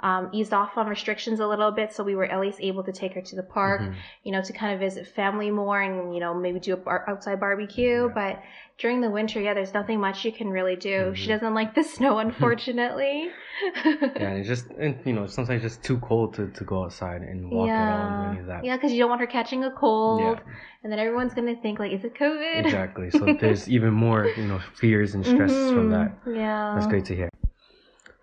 um, 0.00 0.28
eased 0.32 0.52
off 0.52 0.76
on 0.76 0.86
restrictions 0.88 1.40
a 1.40 1.46
little 1.46 1.70
bit, 1.70 1.92
so 1.92 2.04
we 2.04 2.14
were 2.14 2.26
at 2.26 2.40
least 2.40 2.58
able 2.60 2.84
to 2.84 2.92
take 2.92 3.14
her 3.14 3.22
to 3.22 3.36
the 3.36 3.42
park, 3.42 3.80
Mhm. 3.80 3.94
you 4.24 4.32
know, 4.32 4.42
to 4.42 4.52
kind 4.52 4.74
of 4.74 4.80
visit 4.80 5.06
family 5.06 5.50
more 5.50 5.80
and 5.80 6.14
you 6.14 6.20
know 6.20 6.34
maybe 6.34 6.60
do 6.60 6.74
a 6.74 6.76
bar- 6.76 7.04
outside 7.08 7.40
barbecue. 7.40 8.06
Yeah. 8.06 8.12
But 8.14 8.42
during 8.78 9.00
the 9.00 9.08
winter, 9.10 9.40
yeah, 9.40 9.54
there's 9.54 9.72
nothing 9.72 10.00
much 10.00 10.24
you 10.24 10.32
can 10.32 10.50
really 10.50 10.76
do. 10.76 11.14
She 11.14 11.26
Mhm. 11.26 11.34
doesn't 11.34 11.54
like 11.54 11.74
the 11.74 11.82
snow, 11.82 12.18
unfortunately. 12.26 13.30
Yeah, 14.16 14.28
and 14.28 14.38
it's 14.38 14.48
just 14.48 14.66
and, 14.78 14.98
you 15.04 15.12
know 15.14 15.26
sometimes 15.26 15.64
it's 15.64 15.76
just 15.76 15.84
too 15.84 15.98
cold 15.98 16.34
to, 16.34 16.48
to 16.48 16.64
go 16.64 16.84
outside 16.84 17.22
and 17.22 17.50
walk 17.50 17.68
around 17.70 18.12
or 18.20 18.26
any 18.30 18.38
of 18.40 18.46
that. 18.46 18.64
Yeah, 18.64 18.76
because 18.76 18.92
you 18.92 18.98
don't 18.98 19.08
want 19.08 19.20
her 19.22 19.26
catching 19.26 19.64
a 19.64 19.70
cold, 19.70 20.20
Yeah. 20.20 20.52
and 20.82 20.92
then 20.92 20.98
everyone's 20.98 21.32
gonna 21.34 21.56
think 21.56 21.78
like, 21.78 21.92
is 21.92 22.04
it 22.04 22.14
COVID? 22.14 22.56
Exactly. 22.64 23.10
So 23.10 23.34
there's 23.40 23.68
even 23.70 23.92
more 23.94 24.26
you 24.36 24.44
know 24.44 24.60
fears 24.74 25.14
and 25.14 25.24
stresses 25.24 25.70
from 25.72 25.90
that. 25.90 26.08
Mhm, 26.26 26.36
Yeah, 26.36 26.72
That's 26.74 26.86
great 26.86 27.06
to 27.06 27.16
hear. 27.16 27.30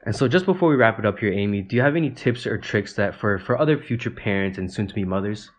And 0.05 0.15
so 0.15 0.27
just 0.27 0.45
before 0.45 0.69
we 0.69 0.75
wrap 0.75 0.99
it 0.99 1.05
up 1.05 1.19
here, 1.19 1.31
Amy, 1.31 1.61
do 1.61 1.75
you 1.75 1.81
have 1.81 1.95
any 1.95 2.09
tips 2.09 2.45
or 2.45 2.57
tricks 2.57 2.93
that 2.93 3.15
for 3.15 3.39
for 3.39 3.57
other 3.57 3.77
future 3.77 4.11
parents 4.11 4.57
and 4.57 4.71
soon 4.71 4.87
to 4.87 4.93
be 4.93 5.05
mothers? 5.05 5.49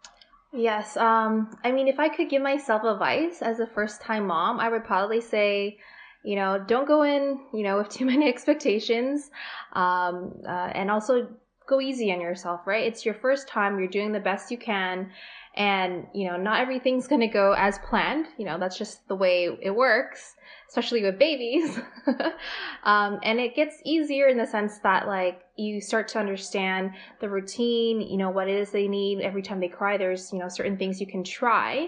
Yes. 0.53 0.97
Um, 0.97 1.57
I 1.65 1.73
mean, 1.73 1.89
if 1.89 1.99
I 1.99 2.09
could 2.09 2.31
give 2.31 2.43
myself 2.43 2.85
advice 2.85 3.43
as 3.43 3.59
a 3.59 3.67
first 3.67 4.01
time 4.01 4.27
mom, 4.27 4.61
I 4.61 4.69
would 4.69 4.85
probably 4.85 5.21
say, 5.21 5.79
you 6.25 6.37
know, 6.37 6.63
don't 6.65 6.87
go 6.87 7.03
in, 7.03 7.41
you 7.53 7.65
know, 7.65 7.79
with 7.79 7.89
too 7.99 8.05
many 8.05 8.29
expectations. 8.29 9.31
Um, 9.73 10.35
uh, 10.47 10.71
and 10.75 10.91
also 10.91 11.29
go 11.67 11.81
easy 11.81 12.13
on 12.13 12.21
yourself, 12.21 12.67
right? 12.67 12.87
It's 12.87 13.05
your 13.05 13.15
first 13.15 13.49
time, 13.49 13.79
you're 13.79 13.89
doing 13.89 14.13
the 14.13 14.21
best 14.21 14.51
you 14.51 14.59
can. 14.59 15.11
And, 15.57 16.07
you 16.13 16.29
know, 16.29 16.37
not 16.37 16.61
everything's 16.61 17.07
to 17.09 17.27
go 17.27 17.55
as 17.57 17.79
planned. 17.79 18.27
You 18.39 18.45
know, 18.45 18.59
that's 18.59 18.77
just 18.77 19.07
the 19.09 19.15
way 19.15 19.49
it 19.63 19.71
works, 19.71 20.35
especially 20.75 21.05
with 21.05 21.21
babies. 21.21 21.79
um, 22.83 23.21
and 23.23 23.39
it 23.39 23.55
gets 23.55 23.81
easier 23.85 24.27
in 24.27 24.37
the 24.37 24.45
sense 24.45 24.79
that, 24.79 25.07
like, 25.07 25.41
you 25.57 25.81
start 25.81 26.09
to 26.09 26.19
understand 26.19 26.91
the 27.21 27.29
routine, 27.29 28.01
you 28.01 28.17
know, 28.17 28.31
what 28.31 28.49
it 28.49 28.57
is 28.57 28.71
they 28.71 28.89
need 28.89 29.21
every 29.21 29.41
time 29.41 29.61
they 29.61 29.69
cry. 29.69 29.97
There's, 29.97 30.33
you 30.33 30.41
know, 30.41 30.49
certain 30.49 30.77
things 30.77 31.01
you 31.01 31.07
can 31.07 31.23
try. 31.23 31.87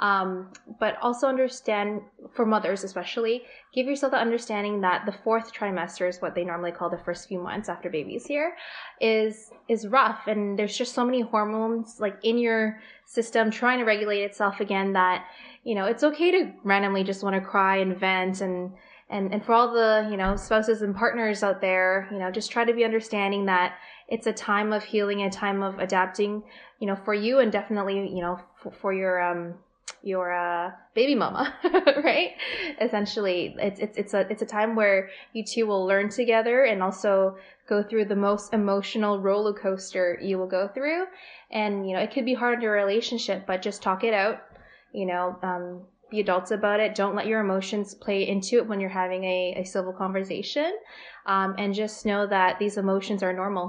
Um, 0.00 0.52
but 0.78 0.98
also 1.00 1.28
understand, 1.28 2.02
for 2.34 2.44
mothers 2.44 2.84
especially, 2.84 3.44
give 3.72 3.86
yourself 3.86 4.12
the 4.12 4.18
understanding 4.18 4.82
that 4.82 5.06
the 5.06 5.12
fourth 5.24 5.50
trimester 5.54 6.06
is 6.06 6.20
what 6.20 6.34
they 6.34 6.44
normally 6.44 6.72
call 6.72 6.90
the 6.90 6.98
first 6.98 7.28
few 7.28 7.40
months 7.40 7.70
after 7.70 7.88
baby's 7.88 8.26
here, 8.26 8.54
is 9.00 9.50
is 9.66 9.86
rough. 9.86 10.26
And 10.26 10.58
there's 10.58 10.76
just 10.76 10.92
so 10.92 11.06
many 11.06 11.22
hormones 11.22 11.96
like 11.98 12.18
in 12.22 12.36
your 12.36 12.82
system 13.06 13.50
trying 13.50 13.78
to 13.78 13.86
regulate 13.86 14.20
itself 14.24 14.60
again 14.60 14.92
that, 14.92 15.24
you 15.66 15.74
know, 15.74 15.86
it's 15.86 16.04
okay 16.04 16.30
to 16.30 16.52
randomly 16.62 17.02
just 17.02 17.24
want 17.24 17.34
to 17.34 17.40
cry 17.40 17.78
and 17.78 17.98
vent 17.98 18.40
and 18.40 18.72
and 19.10 19.32
and 19.32 19.44
for 19.44 19.52
all 19.52 19.72
the 19.72 20.06
you 20.10 20.16
know 20.16 20.36
spouses 20.36 20.82
and 20.82 20.94
partners 20.94 21.42
out 21.44 21.60
there 21.60 22.08
you 22.10 22.18
know 22.18 22.28
just 22.28 22.50
try 22.50 22.64
to 22.64 22.74
be 22.74 22.84
understanding 22.84 23.46
that 23.46 23.76
it's 24.08 24.26
a 24.26 24.32
time 24.32 24.72
of 24.72 24.82
healing 24.82 25.22
a 25.22 25.30
time 25.30 25.62
of 25.62 25.78
adapting 25.78 26.42
you 26.80 26.88
know 26.88 26.96
for 26.96 27.14
you 27.14 27.38
and 27.38 27.52
definitely 27.52 28.12
you 28.12 28.20
know 28.20 28.36
for, 28.60 28.72
for 28.72 28.92
your 28.92 29.22
um 29.22 29.54
your 30.02 30.32
uh, 30.32 30.70
baby 30.94 31.14
mama 31.14 31.52
right? 32.04 32.32
Essentially 32.80 33.54
it's, 33.58 33.80
it's 33.80 33.96
it's 33.96 34.14
a 34.14 34.20
it's 34.30 34.42
a 34.42 34.46
time 34.46 34.76
where 34.76 35.10
you 35.32 35.44
two 35.44 35.66
will 35.66 35.84
learn 35.84 36.08
together 36.08 36.64
and 36.64 36.82
also 36.82 37.36
go 37.68 37.82
through 37.82 38.04
the 38.04 38.16
most 38.16 38.52
emotional 38.54 39.20
roller 39.20 39.52
coaster 39.52 40.18
you 40.22 40.38
will 40.38 40.46
go 40.46 40.68
through. 40.68 41.06
And 41.50 41.88
you 41.88 41.96
know 41.96 42.02
it 42.02 42.12
could 42.12 42.24
be 42.24 42.34
hard 42.34 42.56
in 42.56 42.62
your 42.62 42.72
relationship 42.72 43.46
but 43.46 43.62
just 43.62 43.82
talk 43.82 44.04
it 44.04 44.14
out 44.14 44.42
you 44.96 45.06
know 45.06 45.24
um, 45.42 45.64
be 46.10 46.20
adults 46.20 46.50
about 46.50 46.78
it. 46.80 46.94
Don't 46.94 47.14
let 47.16 47.26
your 47.26 47.40
emotions 47.40 47.94
play 47.94 48.26
into 48.26 48.56
it 48.56 48.66
when 48.68 48.78
you're 48.80 48.98
having 49.04 49.22
a, 49.24 49.54
a 49.62 49.64
civil 49.64 49.92
conversation. 49.92 50.70
Um, 51.26 51.54
and 51.58 51.74
just 51.74 52.06
know 52.06 52.26
that 52.28 52.58
these 52.60 52.76
emotions 52.76 53.22
are 53.22 53.32
normal. 53.32 53.66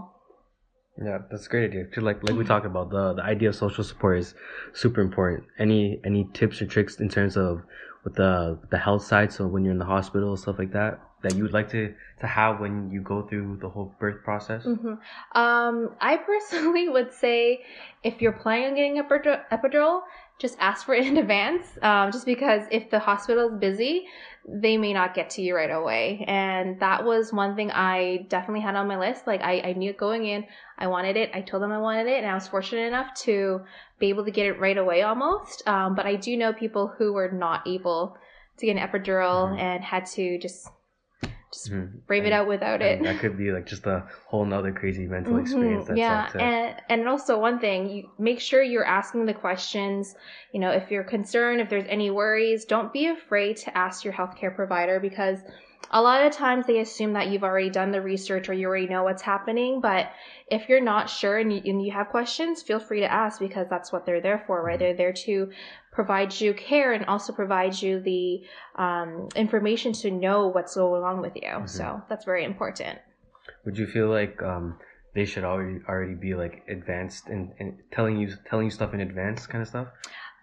Yeah, 1.03 1.19
that's 1.29 1.45
a 1.47 1.49
great 1.49 1.65
idea. 1.71 1.85
'Cause 1.85 2.03
like 2.03 2.23
like 2.27 2.37
we 2.37 2.45
talked 2.45 2.65
about, 2.65 2.89
the 2.89 3.13
the 3.13 3.23
idea 3.23 3.49
of 3.49 3.55
social 3.55 3.83
support 3.83 4.19
is 4.19 4.35
super 4.73 5.01
important. 5.01 5.43
Any 5.65 5.99
any 6.09 6.21
tips 6.33 6.61
or 6.61 6.67
tricks 6.67 6.99
in 6.99 7.09
terms 7.09 7.35
of 7.37 7.61
with 8.03 8.15
the 8.15 8.59
the 8.71 8.77
health 8.77 9.03
side, 9.03 9.31
so 9.33 9.47
when 9.47 9.63
you're 9.63 9.73
in 9.73 9.79
the 9.85 9.91
hospital 9.95 10.35
stuff 10.37 10.57
like 10.59 10.71
that, 10.73 10.93
that 11.23 11.35
you 11.35 11.43
would 11.43 11.53
like 11.53 11.69
to 11.71 11.93
to 12.21 12.27
have 12.27 12.59
when 12.59 12.89
you 12.91 13.01
go 13.01 13.21
through 13.27 13.57
the 13.61 13.69
whole 13.69 13.95
birth 13.99 14.23
process? 14.23 14.63
hmm 14.63 14.95
Um, 15.33 15.95
I 16.01 16.17
personally 16.17 16.89
would 16.95 17.13
say 17.13 17.63
if 18.03 18.21
you're 18.21 18.33
planning 18.33 18.67
on 18.69 18.75
getting 18.75 19.01
epidural, 19.01 19.41
epidural 19.51 20.01
just 20.39 20.55
ask 20.59 20.85
for 20.85 20.93
it 20.93 21.05
in 21.05 21.17
advance. 21.25 21.65
Um, 21.81 22.11
just 22.11 22.25
because 22.25 22.63
if 22.71 22.89
the 22.89 22.99
hospital 22.99 23.49
is 23.53 23.59
busy, 23.59 24.05
they 24.47 24.77
may 24.77 24.93
not 24.93 25.13
get 25.13 25.31
to 25.31 25.41
you 25.41 25.55
right 25.55 25.71
away. 25.71 26.23
And 26.27 26.79
that 26.79 27.03
was 27.03 27.33
one 27.33 27.55
thing 27.55 27.71
I 27.71 28.27
definitely 28.29 28.61
had 28.61 28.75
on 28.75 28.87
my 28.87 28.97
list. 28.97 29.25
Like 29.27 29.41
I, 29.41 29.61
I 29.61 29.73
knew 29.73 29.93
going 29.93 30.25
in, 30.25 30.45
I 30.77 30.87
wanted 30.87 31.17
it. 31.17 31.31
I 31.33 31.41
told 31.41 31.63
them 31.63 31.71
I 31.71 31.79
wanted 31.79 32.07
it, 32.07 32.17
and 32.17 32.27
I 32.27 32.33
was 32.33 32.47
fortunate 32.47 32.87
enough 32.87 33.13
to 33.25 33.61
be 33.99 34.09
able 34.09 34.25
to 34.25 34.31
get 34.31 34.45
it 34.45 34.59
right 34.59 34.77
away 34.77 35.01
almost. 35.01 35.67
Um, 35.67 35.95
but 35.95 36.05
I 36.05 36.15
do 36.15 36.37
know 36.37 36.53
people 36.53 36.87
who 36.87 37.13
were 37.13 37.31
not 37.31 37.67
able 37.67 38.15
to 38.57 38.65
get 38.65 38.77
an 38.77 38.87
epidural 38.87 39.49
Mhm. 39.51 39.59
and 39.59 39.83
had 39.83 40.05
to 40.07 40.37
just 40.39 40.69
just 41.51 41.71
Mhm. 41.71 42.05
brave 42.07 42.25
it 42.25 42.33
out 42.33 42.47
without 42.47 42.81
it. 42.81 43.01
That 43.03 43.19
could 43.19 43.37
be 43.37 43.51
like 43.51 43.65
just 43.65 43.85
a 43.85 44.05
whole 44.27 44.45
nother 44.45 44.71
crazy 44.71 45.07
mental 45.07 45.33
Mhm, 45.35 45.41
experience. 45.41 45.87
That's 45.87 45.97
yeah, 45.97 46.29
and 46.39 46.75
and 46.89 47.07
also 47.07 47.39
one 47.39 47.59
thing, 47.59 47.89
you 47.89 48.09
make 48.19 48.39
sure 48.39 48.61
you're 48.61 48.85
asking 48.85 49.25
the 49.25 49.33
questions. 49.33 50.15
You 50.51 50.59
know, 50.59 50.71
if 50.71 50.91
you're 50.91 51.03
concerned, 51.03 51.61
if 51.61 51.69
there's 51.69 51.87
any 51.87 52.09
worries, 52.09 52.65
don't 52.65 52.91
be 52.91 53.07
afraid 53.07 53.57
to 53.57 53.77
ask 53.77 54.03
your 54.03 54.13
healthcare 54.13 54.55
provider 54.55 54.99
because 54.99 55.39
a 55.91 56.01
lot 56.01 56.25
of 56.25 56.33
times 56.33 56.65
they 56.65 56.79
assume 56.79 57.13
that 57.13 57.29
you've 57.29 57.43
already 57.43 57.69
done 57.69 57.91
the 57.91 58.01
research 58.01 58.49
or 58.49 58.53
you 58.53 58.67
already 58.67 58.87
know 58.87 59.03
what's 59.03 59.21
happening. 59.21 59.81
But 59.81 60.11
if 60.49 60.67
you're 60.69 60.81
not 60.81 61.09
sure 61.09 61.37
and 61.37 61.51
you, 61.51 61.61
and 61.65 61.81
you 61.83 61.91
have 61.91 62.09
questions, 62.09 62.61
feel 62.61 62.79
free 62.79 63.01
to 63.01 63.11
ask 63.11 63.39
because 63.39 63.67
that's 63.69 63.91
what 63.91 64.05
they're 64.05 64.21
there 64.21 64.43
for, 64.47 64.63
right? 64.63 64.75
Mhm. 64.75 64.79
They're 64.79 64.95
there 64.95 65.13
to 65.13 65.51
provide 65.91 66.39
you 66.39 66.53
care 66.53 66.93
and 66.93 67.05
also 67.05 67.33
provide 67.33 67.81
you 67.81 67.99
the 67.99 68.43
um, 68.75 69.29
information 69.35 69.93
to 69.93 70.11
know 70.11 70.47
what's 70.47 70.75
going 70.75 71.03
on 71.03 71.21
with 71.21 71.35
you. 71.35 71.41
Mhm. 71.49 71.69
So 71.69 72.01
that's 72.09 72.25
very 72.25 72.43
important. 72.43 72.99
Would 73.65 73.77
you 73.77 73.87
feel 73.87 74.09
like 74.09 74.41
um, 74.43 74.77
they 75.15 75.25
should 75.25 75.43
already 75.43 75.79
already 75.87 76.15
be 76.15 76.35
like 76.35 76.63
advanced 76.69 77.27
and, 77.27 77.53
and 77.59 77.79
telling 77.91 78.17
you 78.17 78.33
telling 78.49 78.65
you 78.65 78.71
stuff 78.71 78.93
in 78.93 79.01
advance 79.01 79.47
kind 79.47 79.61
of 79.61 79.67
stuff? 79.67 79.87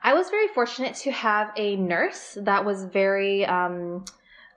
I 0.03 0.13
was 0.13 0.29
very 0.29 0.49
fortunate 0.49 0.95
to 0.97 1.13
have 1.13 1.51
a 1.57 1.77
nurse 1.77 2.37
that 2.43 2.65
was 2.67 2.85
very 2.85 3.47
um, 3.47 4.05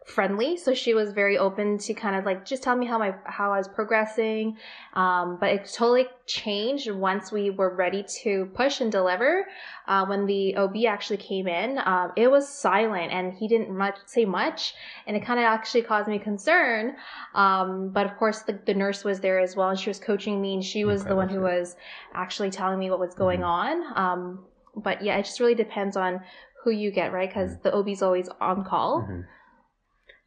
friendly 0.08 0.56
so 0.56 0.74
she 0.74 0.94
was 0.94 1.12
very 1.12 1.38
open 1.38 1.78
to 1.78 1.94
kind 1.94 2.16
of 2.16 2.24
like 2.24 2.46
just 2.46 2.64
tell 2.64 2.78
me 2.78 2.86
how 2.86 2.98
my 2.98 3.14
how 3.26 3.52
i 3.52 3.58
was 3.58 3.68
progressing 3.68 4.56
um, 4.94 5.38
but 5.38 5.50
it 5.50 5.70
totally 5.74 6.08
changed 6.26 6.90
once 6.90 7.30
we 7.30 7.50
were 7.50 7.76
ready 7.76 8.06
to 8.24 8.50
push 8.56 8.80
and 8.80 8.90
deliver 8.90 9.46
uh, 9.88 10.06
when 10.06 10.26
the 10.26 10.56
ob 10.56 10.76
actually 10.88 11.18
came 11.18 11.46
in 11.46 11.78
um, 11.86 12.14
it 12.16 12.32
was 12.32 12.48
silent 12.48 13.12
and 13.12 13.34
he 13.34 13.50
didn't 13.50 13.70
much 13.70 13.98
say 14.06 14.24
much 14.24 14.74
and 15.06 15.18
it 15.18 15.26
kind 15.26 15.40
of 15.42 15.44
actually 15.44 15.82
caused 15.82 16.08
me 16.08 16.18
concern 16.18 16.96
um, 17.36 17.90
but 17.90 18.06
of 18.06 18.16
course 18.16 18.44
the, 18.44 18.58
the 18.66 18.74
nurse 18.74 19.04
was 19.04 19.20
there 19.20 19.40
as 19.40 19.58
well 19.58 19.70
and 19.70 19.80
she 19.80 19.90
was 19.90 20.00
coaching 20.00 20.42
me 20.42 20.54
and 20.54 20.64
she 20.64 20.86
was 20.86 21.04
the 21.04 21.16
one 21.18 21.28
who 21.28 21.42
was 21.42 21.76
actually 22.14 22.50
telling 22.50 22.80
me 22.80 22.90
what 22.90 23.00
was 23.00 23.14
going 23.14 23.42
Mhm. 23.42 23.46
on 23.46 23.98
um, 23.98 24.46
but 24.74 25.02
yeah 25.04 25.18
it 25.18 25.26
just 25.26 25.42
really 25.42 25.56
depends 25.56 25.98
on 25.98 26.22
who 26.64 26.72
you 26.72 26.92
get 26.92 27.12
right 27.12 27.30
because 27.30 27.58
the 27.60 27.74
ob's 27.74 28.02
always 28.02 28.30
on 28.40 28.64
call 28.64 29.02
Mhm. 29.02 29.26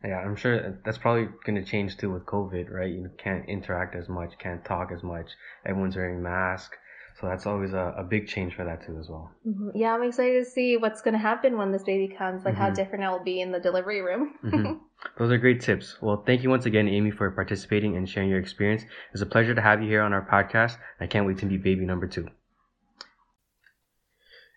Yeah, 0.03 0.19
I'm 0.19 0.37
sure 0.37 0.79
that's 0.85 0.97
probably 0.99 1.29
going 1.45 1.63
to 1.63 1.65
change 1.71 1.97
too 1.99 2.11
with 2.11 2.25
COVID, 2.25 2.71
right? 2.71 2.91
You 2.91 3.11
can't 3.19 3.47
interact 3.49 3.95
as 3.95 4.09
much, 4.09 4.39
can't 4.39 4.65
talk 4.65 4.91
as 4.93 5.03
much. 5.03 5.27
Everyone's 5.67 5.95
wearing 5.97 6.23
masks. 6.23 6.77
So 7.21 7.27
that's 7.27 7.45
always 7.45 7.75
a, 7.75 7.95
a 7.99 8.03
big 8.03 8.29
change 8.29 8.55
for 8.55 8.65
that 8.65 8.87
too 8.87 8.97
as 8.99 9.11
well. 9.11 9.31
Mhm. 9.47 9.73
Yeah, 9.75 9.93
I'm 9.95 10.03
excited 10.03 10.43
to 10.43 10.51
see 10.51 10.79
what's 10.79 11.03
going 11.03 11.13
to 11.13 11.19
happen 11.19 11.59
when 11.59 11.71
this 11.71 11.83
baby 11.83 12.09
comes, 12.17 12.47
like 12.47 12.55
how 12.55 12.71
Mhm. 12.71 12.77
different 12.77 13.05
it 13.05 13.09
will 13.09 13.23
be 13.23 13.43
in 13.43 13.53
the 13.53 13.61
delivery 13.61 14.01
room. 14.01 14.35
Mhm. 14.43 14.81
Those 15.19 15.31
are 15.33 15.37
great 15.39 15.61
tips. 15.61 16.01
Well, 16.01 16.23
thank 16.27 16.43
you 16.43 16.49
once 16.49 16.65
again, 16.65 16.89
Amy, 16.89 17.11
for 17.11 17.31
participating 17.31 17.95
and 17.97 18.09
sharing 18.09 18.31
your 18.31 18.39
experience. 18.39 18.85
It's 19.13 19.21
a 19.23 19.27
pleasure 19.27 19.55
to 19.55 19.61
have 19.61 19.83
you 19.83 19.89
here 19.89 20.01
on 20.03 20.15
our 20.15 20.27
podcast. 20.27 20.79
I 20.99 21.07
can't 21.07 21.27
wait 21.27 21.39
to 21.39 21.47
meet 21.47 21.63
baby 21.63 21.85
number 21.85 22.07
two. 22.07 22.29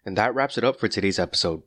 And 0.06 0.17
that 0.17 0.34
wraps 0.34 0.58
it 0.58 0.63
up 0.63 0.79
for 0.79 0.88
today's 0.88 1.19
episode. 1.19 1.63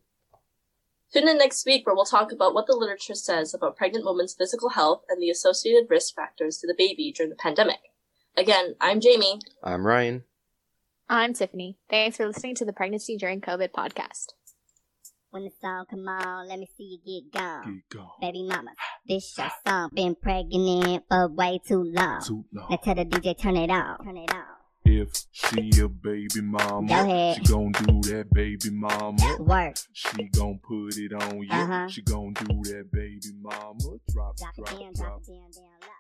Tune 1.13 1.29
in 1.29 1.39
next 1.39 1.65
week 1.65 1.87
where 1.87 1.95
we'll 1.95 2.05
talk 2.05 2.33
about 2.33 2.53
what 2.53 2.67
the 2.67 2.75
literature 2.75 3.15
says 3.15 3.55
about 3.55 3.77
pregnant 3.77 4.05
women's 4.05 4.35
physical 4.35 4.71
health 4.71 5.03
and 5.09 5.23
the 5.23 5.31
associated 5.31 5.89
risk 5.89 6.15
factors 6.15 6.59
to 6.59 6.67
the 6.67 6.75
baby 6.77 7.13
during 7.17 7.31
the 7.31 7.37
pandemic. 7.37 7.79
Again, 8.37 8.75
I'm 8.81 9.01
Jamie. 9.01 9.41
I'm 9.63 9.87
Ryan. 9.87 10.25
I'm 11.09 11.33
Tiffany. 11.33 11.79
Thanks 11.89 12.17
for 12.17 12.27
listening 12.27 12.57
to 12.57 12.65
the 12.65 12.73
Pregnancy 12.73 13.17
During 13.17 13.41
COVID 13.41 13.71
podcast. 13.71 14.33
When 15.31 15.45
the 15.45 15.53
song 15.61 15.85
come 15.89 16.09
on, 16.09 16.49
let 16.49 16.59
me 16.59 16.69
see 16.77 16.99
you 17.05 17.23
get 17.31 17.39
gone. 17.39 17.83
Get 17.91 17.99
gone. 17.99 18.11
Baby 18.21 18.43
mama, 18.43 18.71
this 19.07 19.37
your 19.39 19.51
song. 19.67 19.91
Been 19.95 20.17
pregnant 20.17 21.05
for 21.09 21.29
way 21.29 21.61
too 21.67 21.85
long. 21.85 22.23
Too 22.23 22.45
long. 22.53 22.67
Now 22.71 22.77
tell 22.83 22.95
the 22.95 23.05
DJ 23.05 23.39
turn 23.39 23.57
it 23.57 23.71
off. 23.71 24.03
Turn 24.03 24.17
it 24.17 24.33
off. 24.33 24.56
If 24.89 25.11
she 25.33 25.71
a 25.83 25.89
baby 25.89 26.41
mama, 26.43 27.35
she 27.35 27.41
gon' 27.53 27.73
do 27.73 28.01
that 28.03 28.27
baby 28.33 28.71
mama. 28.71 29.37
Work. 29.41 29.77
She 29.93 30.29
gon' 30.29 30.61
put 30.63 30.97
it 30.97 31.13
on 31.13 31.43
you. 31.43 31.49
Uh-huh. 31.51 31.89
She 31.89 32.03
gon' 32.03 32.33
do 32.35 32.63
that 32.71 32.91
baby 32.93 33.33
mama. 33.41 33.75
Drop, 34.13 34.37
Drop 34.37 34.55
it 34.57 34.65
drop, 34.65 34.71
down, 34.71 34.93
drop. 34.95 34.95
drop 34.95 35.23
it 35.23 35.27
down, 35.27 35.51
down. 35.51 35.96